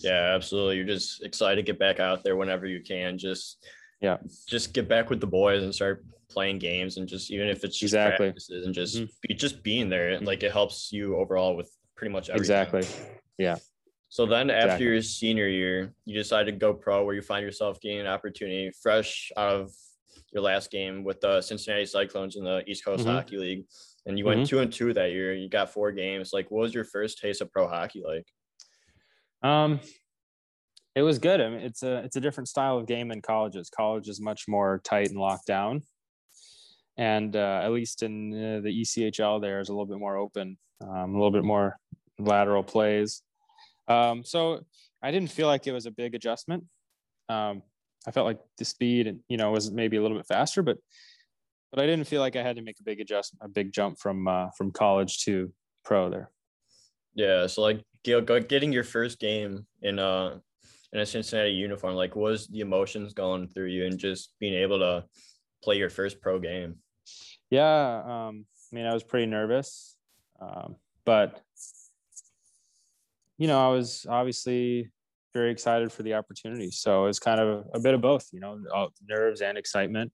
[0.00, 0.76] Yeah, absolutely.
[0.76, 3.18] You're just excited to get back out there whenever you can.
[3.18, 3.64] Just
[4.00, 7.64] yeah, just get back with the boys and start playing games and just even if
[7.64, 8.26] it's just exactly.
[8.26, 9.06] practices and just mm-hmm.
[9.26, 10.12] be just being there.
[10.12, 10.24] Mm-hmm.
[10.24, 12.40] Like it helps you overall with pretty much everything.
[12.40, 12.82] Exactly.
[13.38, 13.56] Yeah.
[14.10, 14.86] So then after exactly.
[14.86, 18.70] your senior year, you decide to go pro where you find yourself getting an opportunity
[18.82, 19.70] fresh out of
[20.32, 23.12] your last game with the Cincinnati Cyclones in the East Coast mm-hmm.
[23.12, 23.64] Hockey League.
[24.06, 24.48] And you went mm-hmm.
[24.48, 25.34] two and two that year.
[25.34, 26.30] You got four games.
[26.32, 28.26] Like, what was your first taste of pro hockey like?
[29.42, 29.80] Um,
[30.94, 31.40] it was good.
[31.40, 33.70] I mean, it's a it's a different style of game than colleges.
[33.70, 35.82] College is much more tight and locked down,
[36.96, 40.58] and uh, at least in uh, the ECHL, there is a little bit more open,
[40.80, 41.78] um, a little bit more
[42.18, 43.22] lateral plays.
[43.86, 44.64] Um, so
[45.02, 46.64] I didn't feel like it was a big adjustment.
[47.28, 47.62] Um,
[48.06, 50.78] I felt like the speed and you know was maybe a little bit faster, but
[51.70, 53.98] but I didn't feel like I had to make a big adjustment, a big jump
[53.98, 55.52] from uh, from college to
[55.84, 56.30] pro there.
[57.14, 60.38] Yeah, so like getting your first game in uh,
[60.92, 64.78] in a Cincinnati uniform, like was the emotions going through you and just being able
[64.78, 65.04] to
[65.62, 66.76] play your first pro game?
[67.50, 69.96] Yeah, um, I mean, I was pretty nervous,
[70.40, 71.40] um, but
[73.38, 74.90] you know, I was obviously
[75.32, 76.70] very excited for the opportunity.
[76.70, 78.58] So it's kind of a bit of both, you know,
[79.08, 80.12] nerves and excitement.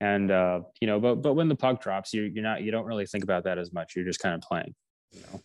[0.00, 2.84] And uh, you know, but but when the puck drops, you're you're not you don't
[2.84, 3.96] really think about that as much.
[3.96, 4.74] You're just kind of playing,
[5.12, 5.40] you know.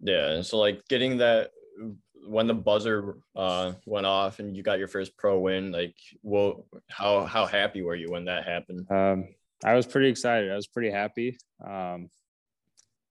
[0.00, 0.42] Yeah.
[0.42, 1.50] So like getting that
[2.26, 6.66] when the buzzer uh, went off and you got your first pro win, like, well,
[6.88, 8.90] how how happy were you when that happened?
[8.90, 9.28] Um,
[9.64, 10.50] I was pretty excited.
[10.50, 11.36] I was pretty happy.
[11.64, 12.08] Um,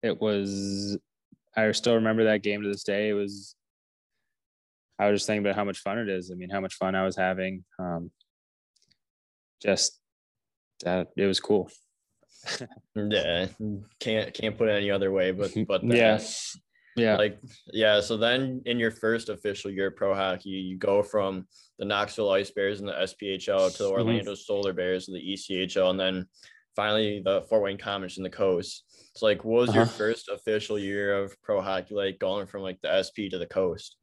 [0.01, 0.97] it was
[1.55, 3.09] I still remember that game to this day.
[3.09, 3.55] It was,
[4.97, 6.31] I was just thinking about how much fun it is.
[6.31, 7.63] I mean, how much fun I was having.
[7.77, 8.11] Um,
[9.61, 9.99] just
[10.83, 11.69] that it was cool.
[12.95, 13.47] yeah,
[13.99, 15.31] can't can't put it any other way.
[15.31, 16.19] But but yeah,
[16.95, 17.39] yeah, like
[17.71, 17.99] yeah.
[18.01, 21.47] So then, in your first official year of pro hockey, you go from
[21.79, 23.93] the Knoxville Ice Bears and the SPHL to the mm-hmm.
[23.93, 24.35] Orlando mm-hmm.
[24.35, 26.27] Solar Bears and the ECHL, and then
[26.75, 28.83] finally the Fort Wayne Komets in the Coast.
[29.15, 29.79] So like what was uh-huh.
[29.79, 33.45] your first official year of pro hockey like going from like the SP to the
[33.45, 33.95] coast?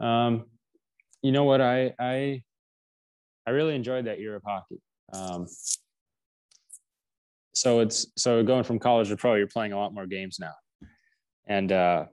[0.00, 0.44] Um
[1.22, 2.42] you know what I I
[3.46, 4.80] I really enjoyed that year of hockey.
[5.12, 5.46] Um
[7.54, 10.54] so it's so going from college to pro, you're playing a lot more games now.
[11.46, 12.06] And uh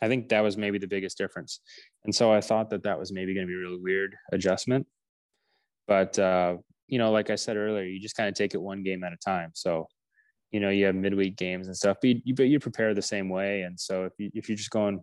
[0.00, 1.60] I think that was maybe the biggest difference.
[2.04, 4.86] And so I thought that that was maybe going to be a really weird adjustment.
[5.86, 6.56] But uh,
[6.86, 9.12] you know, like I said earlier, you just kind of take it one game at
[9.12, 9.50] a time.
[9.54, 9.88] So
[10.50, 13.28] you know you have midweek games and stuff but you, but you prepare the same
[13.28, 15.00] way and so if you if you're just going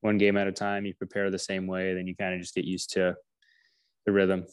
[0.00, 2.54] one game at a time you prepare the same way then you kind of just
[2.54, 3.14] get used to
[4.06, 4.44] the rhythm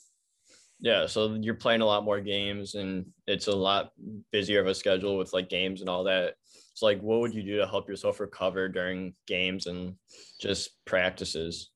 [0.79, 3.91] yeah so you're playing a lot more games and it's a lot
[4.31, 6.33] busier of a schedule with like games and all that
[6.73, 9.95] so like what would you do to help yourself recover during games and
[10.39, 11.71] just practices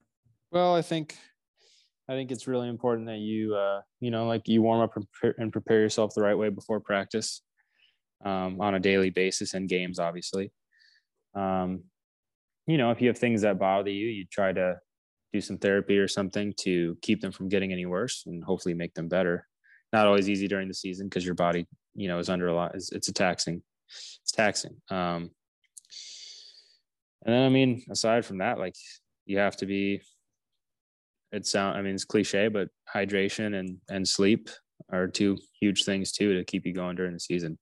[0.51, 1.15] well i think
[2.09, 4.95] i think it's really important that you uh you know like you warm up
[5.37, 7.41] and prepare, yourself the right way before practice
[8.23, 10.51] um, on a daily basis and games, obviously.
[11.35, 11.83] Um,
[12.65, 14.77] you know, if you have things that bother you, you try to
[15.33, 18.93] do some therapy or something to keep them from getting any worse and hopefully make
[18.93, 19.47] them better.
[19.93, 22.75] Not always easy during the season because your body, you know, is under a lot.
[22.75, 23.61] It's, it's a taxing.
[24.21, 24.75] It's taxing.
[24.89, 25.31] Um,
[27.25, 28.75] and then, I mean, aside from that, like
[29.25, 30.01] you have to be.
[31.33, 31.77] It sound.
[31.77, 34.49] I mean, it's cliche, but hydration and and sleep
[34.91, 37.57] are two huge things too to keep you going during the season.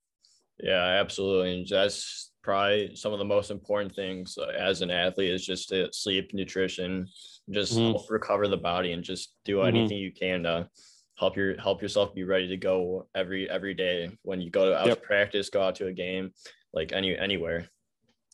[0.59, 1.59] Yeah, absolutely.
[1.59, 5.69] And that's probably some of the most important things uh, as an athlete is just
[5.69, 7.07] to sleep, nutrition,
[7.49, 8.13] just mm-hmm.
[8.13, 9.75] recover the body and just do mm-hmm.
[9.75, 10.69] anything you can to
[11.17, 14.88] help your help yourself be ready to go every every day when you go out
[14.88, 15.01] yep.
[15.01, 16.32] to practice, go out to a game,
[16.73, 17.67] like any anywhere.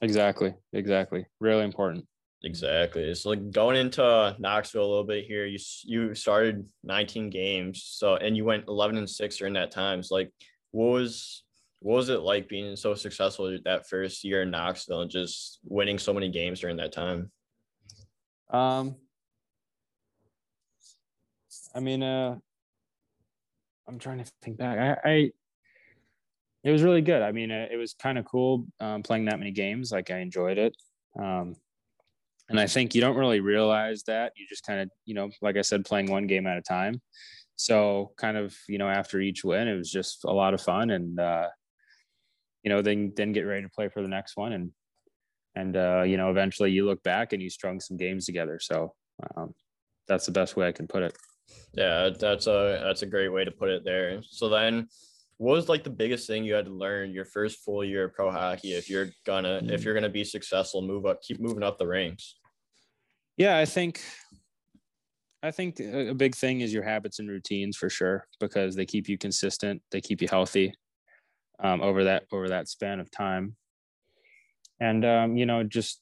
[0.02, 0.54] Exactly.
[0.74, 1.26] Exactly.
[1.40, 2.06] Really important.
[2.44, 3.14] Exactly.
[3.14, 8.16] So like going into Knoxville a little bit here, you you started 19 games, so
[8.16, 10.02] and you went 11 and six during that time.
[10.02, 10.32] So like,
[10.72, 11.44] what was
[11.80, 16.00] what was it like being so successful that first year in Knoxville and just winning
[16.00, 17.32] so many games during that time?
[18.50, 18.96] Um,
[21.76, 22.38] I mean, uh,
[23.92, 25.00] I'm trying to think back.
[25.04, 25.32] I, I
[26.64, 27.22] it was really good.
[27.22, 29.92] I mean, uh, it was kind of cool um, playing that many games.
[29.92, 30.76] Like I enjoyed it.
[31.20, 31.56] Um,
[32.50, 34.34] and I think you don't really realize that.
[34.38, 37.02] You just kind of, you know, like I said, playing one game at a time.
[37.56, 40.90] So kind of, you know, after each win, it was just a lot of fun
[40.92, 41.48] and, uh,
[42.64, 44.54] you know, then, then get ready to play for the next one.
[44.54, 44.72] And,
[45.56, 48.60] and, uh, you know, eventually you look back and you strung some games together.
[48.62, 48.94] So,
[49.36, 49.54] um,
[50.08, 51.18] that's the best way I can put it.
[51.74, 54.22] Yeah, that's a, that's a great way to put it there.
[54.24, 54.88] So then
[55.42, 58.14] what was like the biggest thing you had to learn your first full year of
[58.14, 61.80] pro hockey if you're gonna if you're gonna be successful move up keep moving up
[61.80, 62.36] the ranks?
[63.38, 64.02] Yeah, I think
[65.42, 69.10] I think a big thing is your habits and routines for sure because they keep
[69.10, 70.76] you consistent, they keep you healthy
[71.64, 73.56] um, over that over that span of time,
[74.80, 76.02] and um, you know just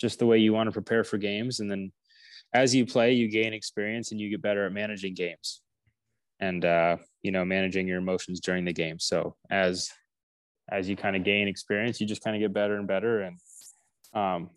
[0.00, 1.90] just the way you want to prepare for games, and then
[2.56, 5.62] as you play, you gain experience and you get better at managing games,
[6.40, 8.98] and uh, you know managing your emotions during the game.
[8.98, 9.90] So as
[10.70, 13.38] as you kind of gain experience, you just kind of get better and better, and
[14.14, 14.50] um,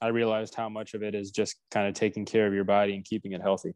[0.00, 2.94] I realized how much of it is just kind of taking care of your body
[2.94, 3.74] and keeping it healthy.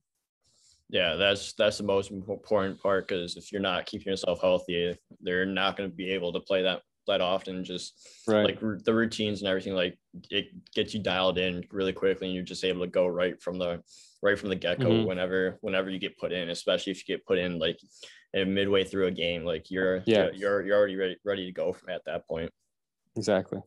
[0.89, 5.47] Yeah, that's that's the most important part because if you're not keeping yourself healthy, they're
[5.47, 7.65] not going to be able to play that that often.
[7.65, 8.45] Just right.
[8.45, 9.99] like r- the routines and everything, like
[10.31, 13.59] it gets you dialed in really quickly, and you're just able to go right from
[13.59, 13.83] the
[14.23, 15.07] right from the get go mm-hmm.
[15.07, 16.51] whenever whenever you get put in.
[16.51, 17.79] Especially if you get put in like
[18.35, 21.91] midway through a game, like you're yeah you're you're already ready ready to go from
[21.91, 22.51] at that point.
[23.17, 23.61] Exactly.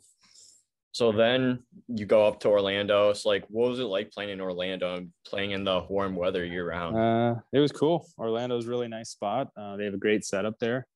[0.95, 3.09] So then you go up to Orlando.
[3.09, 6.45] It's like, what was it like playing in Orlando and playing in the warm weather
[6.45, 6.95] year round?
[6.97, 8.07] Uh, it was cool.
[8.17, 9.49] Orlando's really nice spot.
[9.57, 10.87] Uh, they have a great setup there,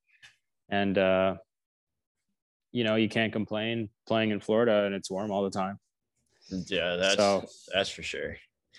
[0.69, 1.35] and uh,
[2.71, 5.79] you know you can't complain playing in Florida and it's warm all the time.
[6.67, 8.37] Yeah, that's so, that's for sure.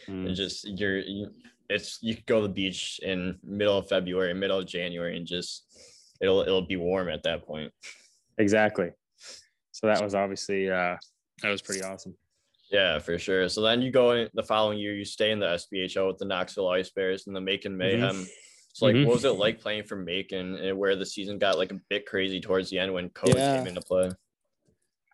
[0.09, 0.27] Mm.
[0.27, 1.31] And just you're, you,
[1.69, 5.27] it's you could go to the beach in middle of February, middle of January, and
[5.27, 5.65] just
[6.21, 7.73] it'll it'll be warm at that point.
[8.39, 8.91] Exactly
[9.81, 10.97] so that was obviously uh,
[11.43, 12.15] that was pretty awesome.
[12.71, 13.49] Yeah, for sure.
[13.49, 16.27] So then you go in the following year, you stay in the SPHL with the
[16.27, 17.79] Knoxville Ice Bears and the Macon mm-hmm.
[17.79, 18.17] Mayhem.
[18.17, 18.25] Mm-hmm.
[18.81, 19.09] So like, mm-hmm.
[19.09, 22.07] what was it like playing for Macon and where the season got like a bit
[22.07, 23.59] crazy towards the end when COVID yeah.
[23.59, 24.11] came into play?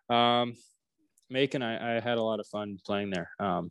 [0.09, 0.55] Um,
[1.29, 3.29] Macon, I, I had a lot of fun playing there.
[3.41, 3.69] Um,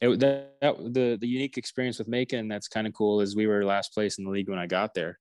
[0.00, 3.48] it, that, that the the unique experience with Macon that's kind of cool is we
[3.48, 5.18] were last place in the league when I got there,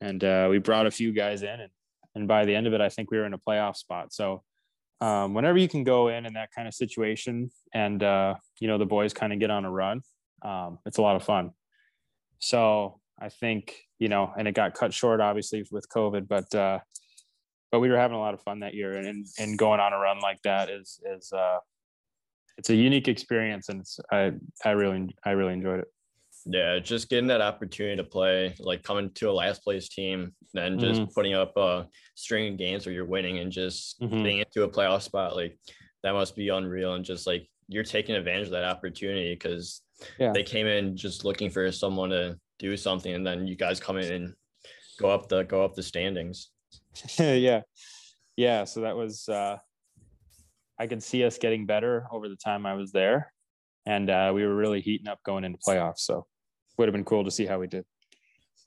[0.00, 1.70] and uh, we brought a few guys in, and
[2.14, 4.14] and by the end of it, I think we were in a playoff spot.
[4.14, 4.42] So
[5.02, 8.78] um, whenever you can go in in that kind of situation and uh, you know
[8.78, 10.00] the boys kind of get on a run
[10.40, 11.50] um, it's a lot of fun
[12.38, 16.78] so i think you know and it got cut short obviously with covid but uh,
[17.70, 19.98] but we were having a lot of fun that year and and going on a
[19.98, 21.58] run like that is is uh,
[22.58, 24.32] it's a unique experience and it's i
[24.64, 25.88] i really i really enjoyed it
[26.46, 30.78] yeah, just getting that opportunity to play, like coming to a last place team, then
[30.78, 31.12] just mm-hmm.
[31.14, 34.22] putting up a string of games where you're winning and just mm-hmm.
[34.22, 35.58] being into a playoff spot, like
[36.02, 36.94] that must be unreal.
[36.94, 39.82] And just like you're taking advantage of that opportunity because
[40.18, 40.32] yeah.
[40.32, 43.96] they came in just looking for someone to do something, and then you guys come
[43.96, 44.34] in and
[45.00, 46.50] go up the go up the standings.
[47.18, 47.62] yeah,
[48.36, 48.62] yeah.
[48.64, 49.56] So that was uh,
[50.78, 53.32] I could see us getting better over the time I was there
[53.86, 56.00] and uh, we were really heating up going into playoffs.
[56.00, 56.26] So
[56.78, 57.84] would have been cool to see how we did.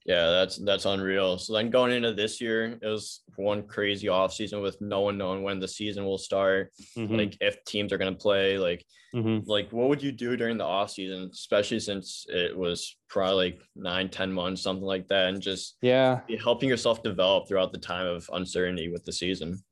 [0.06, 1.38] Yeah, that's that's unreal.
[1.38, 5.18] So then going into this year, it was one crazy off season with no one
[5.18, 7.16] knowing when the season will start, mm-hmm.
[7.16, 8.58] like if teams are gonna play.
[8.58, 8.86] Like,
[9.16, 9.50] mm-hmm.
[9.50, 13.62] like what would you do during the off season, especially since it was probably like
[13.78, 18.06] nine, ten months, something like that, and just yeah, helping yourself develop throughout the time
[18.06, 19.64] of uncertainty with the season.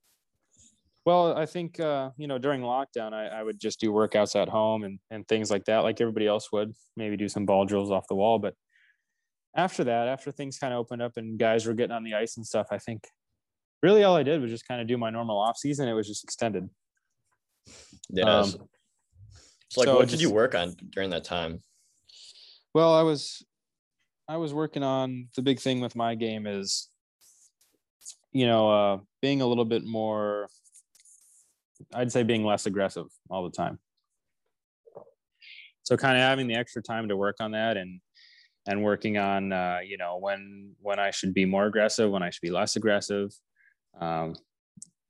[1.04, 4.48] Well, I think uh, you know during lockdown, I, I, would just do workouts at
[4.48, 6.74] home and and things like that, like everybody else would.
[6.96, 8.40] Maybe do some ball drills off the wall.
[8.40, 8.54] But
[9.56, 12.38] after that, after things kind of opened up and guys were getting on the ice
[12.38, 13.06] and stuff, I think
[13.84, 15.88] really all I did was just kind of do my normal off season.
[15.88, 16.70] It was just extended.
[18.10, 18.40] Yeah.
[18.40, 21.62] Um, so, like, so what just, did you work on during that time?
[22.74, 23.46] Well, I was
[24.28, 26.90] I was working on the big thing with my game is
[28.32, 30.48] you know uh, being a little bit more
[31.94, 33.80] I'd say being less aggressive all the time.
[35.84, 38.00] So kind of having the extra time to work on that and
[38.68, 42.30] and working on uh, you know when when I should be more aggressive, when I
[42.30, 43.32] should be less aggressive.
[44.00, 44.36] Um,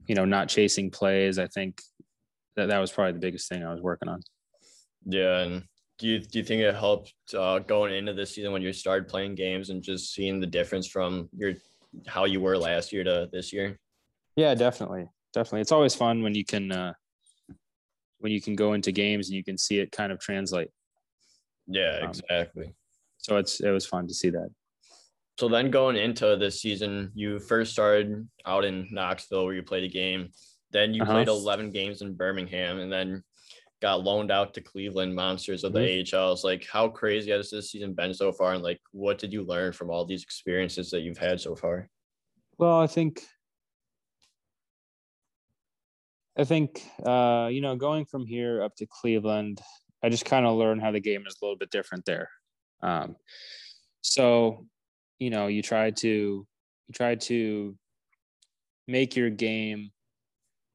[0.08, 1.38] you know, not chasing plays.
[1.38, 1.82] I think
[2.56, 4.22] that that was probably the biggest thing I was working on.
[5.06, 5.64] Yeah, and
[6.00, 9.08] do you do you think it helped uh, going into this season when you started
[9.08, 11.54] playing games and just seeing the difference from your
[12.08, 13.78] how you were last year to this year?
[14.36, 15.62] Yeah, definitely definitely.
[15.62, 16.94] It's always fun when you can uh,
[18.20, 20.70] when you can go into games and you can see it kind of translate.
[21.68, 22.68] Yeah, um, exactly.
[22.68, 22.74] Um,
[23.22, 24.50] so it's it was fun to see that.
[25.40, 29.84] So then going into this season, you first started out in Knoxville where you played
[29.84, 30.30] a game.
[30.72, 31.14] Then you uh-huh.
[31.14, 33.24] played 11 games in Birmingham, and then
[33.82, 36.16] got loaned out to Cleveland Monsters of the mm-hmm.
[36.16, 36.34] AHL.
[36.34, 39.44] It's like how crazy has this season been so far, and like what did you
[39.44, 41.90] learn from all these experiences that you've had so far?
[42.58, 43.22] Well, I think
[46.38, 49.62] I think uh, you know going from here up to Cleveland,
[50.04, 52.30] I just kind of learned how the game is a little bit different there.
[52.84, 53.16] Um,
[54.02, 54.66] so
[55.20, 57.76] you know you try to you try to
[58.88, 59.92] make your game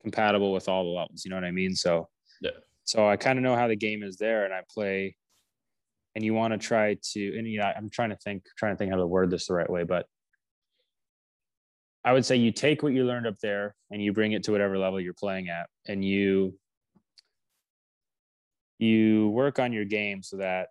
[0.02, 1.24] compatible with all the levels.
[1.24, 1.74] You know what I mean?
[1.74, 2.08] So
[2.40, 2.50] yeah.
[2.84, 5.16] So I kind of know how the game is there, and I play.
[6.14, 8.78] And you want to try to, and you know, I'm trying to think, trying to
[8.78, 10.06] think how to word this the right way, but
[12.06, 14.52] I would say you take what you learned up there and you bring it to
[14.52, 16.56] whatever level you're playing at, and you
[18.78, 20.68] you work on your game so that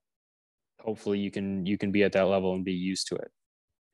[0.86, 3.30] hopefully you can you can be at that level and be used to it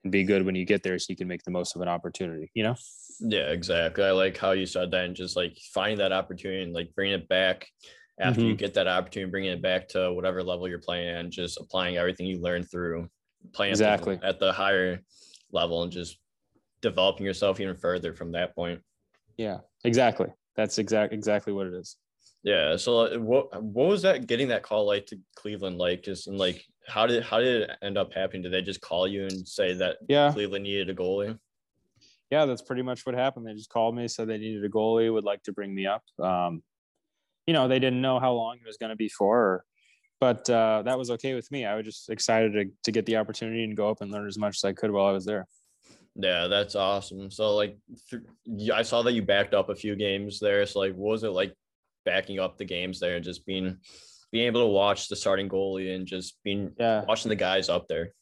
[0.04, 1.88] and be good when you get there so you can make the most of an
[1.88, 2.76] opportunity you know
[3.20, 6.74] yeah exactly i like how you said that and just like finding that opportunity and
[6.74, 7.68] like bringing it back
[8.20, 8.50] after mm-hmm.
[8.50, 11.98] you get that opportunity bringing it back to whatever level you're playing and just applying
[11.98, 13.08] everything you learned through
[13.54, 15.02] playing exactly at the, at the higher
[15.52, 16.18] level and just
[16.82, 18.82] developing yourself even further from that point.
[19.38, 20.28] Yeah, exactly.
[20.56, 21.98] That's exact exactly what it is.
[22.44, 22.76] Yeah.
[22.76, 26.38] So uh, what what was that getting that call like to Cleveland like just and
[26.38, 28.44] like how did how did it end up happening?
[28.44, 31.38] Did they just call you and say that yeah Cleveland needed a goalie?
[32.30, 33.46] Yeah, that's pretty much what happened.
[33.46, 36.04] They just called me, said they needed a goalie, would like to bring me up.
[36.18, 36.64] Um,
[37.46, 39.66] you know, they didn't know how long it was going to be for,
[40.22, 41.66] but uh, that was okay with me.
[41.66, 44.38] I was just excited to, to get the opportunity and go up and learn as
[44.38, 45.46] much as I could while I was there.
[46.16, 47.32] Yeah, that's awesome.
[47.32, 47.78] So like,
[48.10, 48.24] th-
[48.74, 50.66] I saw that you backed up a few games there.
[50.66, 51.54] So like, what was it like
[52.06, 53.78] backing up the games there and just being
[54.32, 57.04] being able to watch the starting goalie and just being yeah.
[57.08, 58.14] watching the guys up there?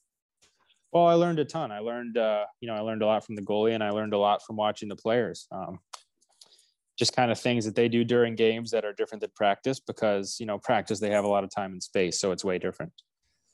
[0.91, 1.71] Well, I learned a ton.
[1.71, 4.13] I learned, uh, you know, I learned a lot from the goalie, and I learned
[4.13, 5.47] a lot from watching the players.
[5.51, 5.79] Um,
[6.97, 10.35] just kind of things that they do during games that are different than practice because
[10.39, 12.91] you know practice they have a lot of time and space, so it's way different.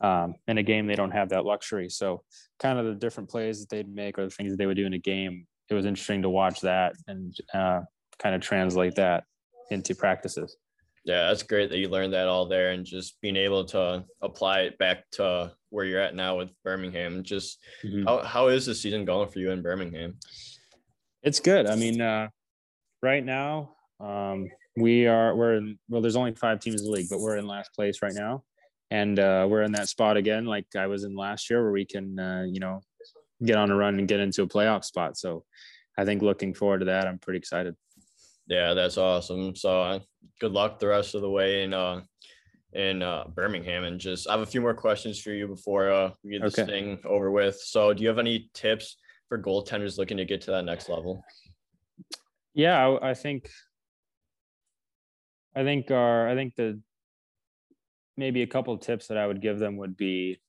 [0.02, 1.90] Um, in a game, they don't have that luxury.
[1.90, 2.24] So,
[2.60, 4.86] kind of the different plays that they'd make or the things that they would do
[4.86, 7.82] in a game, it was interesting to watch that and uh,
[8.20, 9.26] kind of translate that
[9.72, 10.56] into practices.
[11.06, 14.62] Yeah, that's great that you learned that all there and just being able to apply
[14.62, 17.24] it back to where you're at now with Birmingham.
[17.24, 18.06] Just mm-hmm.
[18.06, 20.16] how, how is the season going for you in Birmingham?
[21.22, 21.68] It's good.
[21.68, 22.30] I mean, uh,
[23.04, 27.08] right now, um, we are, we're in, well, there's only five teams in the league,
[27.10, 28.44] but we're in last place right now
[28.92, 31.86] and uh, we're in that spot again, like I was in last year, where we
[31.86, 32.82] can, uh, you know,
[33.44, 35.18] get on a run and get into a playoff spot.
[35.18, 35.44] So
[35.98, 37.08] I think looking forward to that.
[37.08, 37.76] I'm pretty excited.
[38.48, 39.56] Yeah, that's awesome.
[39.56, 40.00] So uh,
[40.40, 42.02] good luck the rest of the way in uh,
[42.74, 43.84] in uh, Birmingham.
[43.84, 46.60] And just I have a few more questions for you before uh, we get this
[46.60, 46.70] okay.
[46.70, 47.60] thing over with.
[47.60, 48.98] So do you have any tips
[49.30, 51.24] for goaltenders looking to get to that next level?
[52.54, 53.50] Yeah, I, I think
[55.56, 56.80] I think our I think the
[58.18, 60.40] maybe a couple of tips that I would give them would be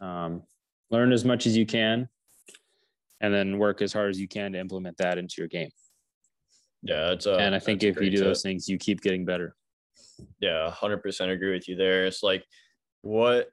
[0.00, 0.42] um,
[0.90, 2.08] learn as much as you can
[3.20, 5.70] and then work as hard as you can to implement that into your game.
[6.82, 8.26] Yeah, that's a, and I think if you do tip.
[8.26, 9.54] those things, you keep getting better.
[10.40, 12.06] Yeah, hundred percent agree with you there.
[12.06, 12.44] It's like,
[13.02, 13.48] what,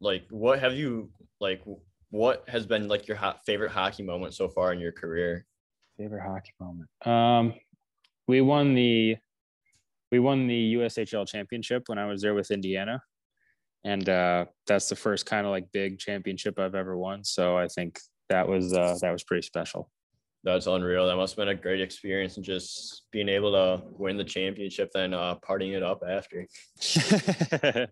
[0.00, 1.62] like, what have you like?
[2.10, 5.46] What has been like your hot, favorite hockey moment so far in your career?
[5.96, 6.88] Favorite hockey moment.
[7.06, 7.54] Um,
[8.26, 9.16] we won the
[10.10, 13.02] we won the USHL championship when I was there with Indiana.
[13.84, 17.24] And uh, that's the first kind of like big championship I've ever won.
[17.24, 17.98] So I think
[18.28, 19.90] that was uh, that was pretty special.
[20.42, 21.06] That's unreal.
[21.06, 24.90] That must have been a great experience and just being able to win the championship,
[24.94, 26.46] then uh, partying it up after.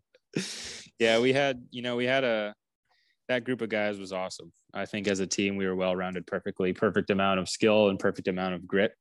[0.98, 2.54] yeah, we had, you know, we had a
[3.28, 4.50] that group of guys was awesome.
[4.72, 7.98] I think as a team, we were well rounded perfectly, perfect amount of skill and
[7.98, 8.92] perfect amount of grit.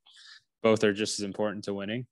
[0.62, 2.06] Both are just as important to winning.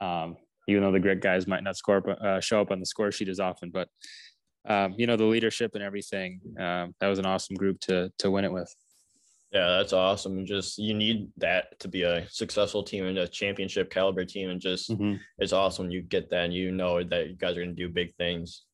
[0.00, 0.36] Um,
[0.68, 3.28] even though the grit guys might not score uh, show up on the score sheet
[3.28, 3.88] as often, but
[4.66, 6.40] um, you know the leadership and everything.
[6.58, 8.72] Um, that was an awesome group to to win it with.
[9.54, 10.44] Yeah, that's awesome.
[10.44, 14.60] Just you need that to be a successful team and a championship caliber team, and
[14.60, 15.14] just mm-hmm.
[15.38, 17.88] it's awesome you get that and you know that you guys are going to do
[17.88, 18.64] big things.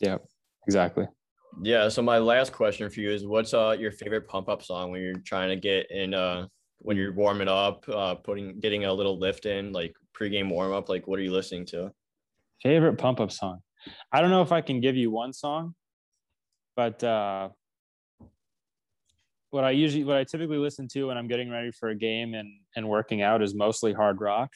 [0.00, 0.18] Yeah,
[0.66, 1.06] exactly.
[1.62, 1.88] Yeah.
[1.88, 5.02] So my last question for you is, what's uh your favorite pump up song when
[5.02, 9.16] you're trying to get in uh when you're warming up, uh putting getting a little
[9.16, 10.88] lift in, like pregame warm up?
[10.88, 11.92] Like, what are you listening to?
[12.60, 13.60] Favorite pump up song?
[14.10, 15.76] I don't know if I can give you one song,
[16.74, 17.50] but uh,
[19.54, 22.34] what I usually, what I typically listen to when I'm getting ready for a game
[22.34, 24.50] and and working out is mostly hard rock,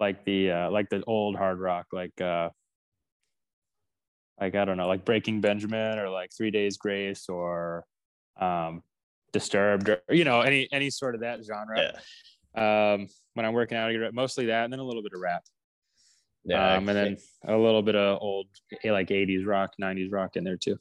[0.00, 2.48] like the uh, like the old hard rock, like uh,
[4.40, 7.84] like I don't know, like Breaking Benjamin or like Three Days Grace or
[8.40, 8.82] um,
[9.32, 11.78] Disturbed or you know any any sort of that genre.
[12.56, 12.94] Yeah.
[12.94, 15.20] Um, when I'm working out, I get mostly that, and then a little bit of
[15.20, 15.44] rap.
[16.44, 17.16] Yeah, um, and then
[17.46, 18.48] a little bit of old
[18.84, 20.78] like '80s rock, '90s rock in there too.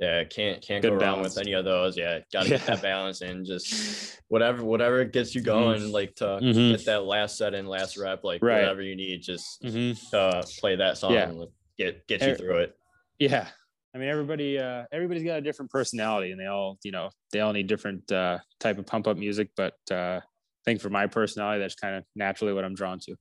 [0.00, 1.16] Yeah, can't can't Good go balance.
[1.16, 1.96] wrong with any of those.
[1.96, 2.56] Yeah, gotta yeah.
[2.56, 5.50] get that balance and just whatever whatever gets you mm-hmm.
[5.50, 5.92] going, mm-hmm.
[5.92, 6.72] like to mm-hmm.
[6.72, 8.60] get that last set in, last rep, like right.
[8.60, 9.92] whatever you need, just mm-hmm.
[10.10, 11.32] to play that song, yeah.
[11.78, 12.76] get get you through it.
[13.20, 13.46] Yeah,
[13.94, 17.40] I mean everybody uh, everybody's got a different personality, and they all you know they
[17.40, 20.18] all need different uh, type of pump up music, but uh,
[20.64, 23.16] I think for my personality, that's kind of naturally what I'm drawn to.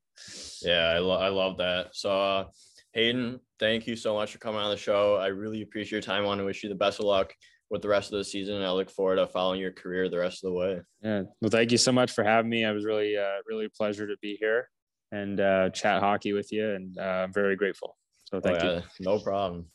[0.61, 1.89] Yeah, I, lo- I love that.
[1.91, 2.45] So, uh,
[2.93, 5.15] Hayden, thank you so much for coming on the show.
[5.15, 6.23] I really appreciate your time.
[6.23, 7.33] I want to wish you the best of luck
[7.71, 8.55] with the rest of the season.
[8.55, 10.81] And I look forward to following your career the rest of the way.
[11.01, 11.23] Yeah.
[11.41, 12.65] Well, thank you so much for having me.
[12.65, 14.69] I was really, uh, really a pleasure to be here
[15.11, 16.69] and uh, chat hockey with you.
[16.75, 17.97] And uh, I'm very grateful.
[18.25, 18.75] So thank oh, yeah.
[18.75, 18.83] you.
[18.99, 19.65] No problem.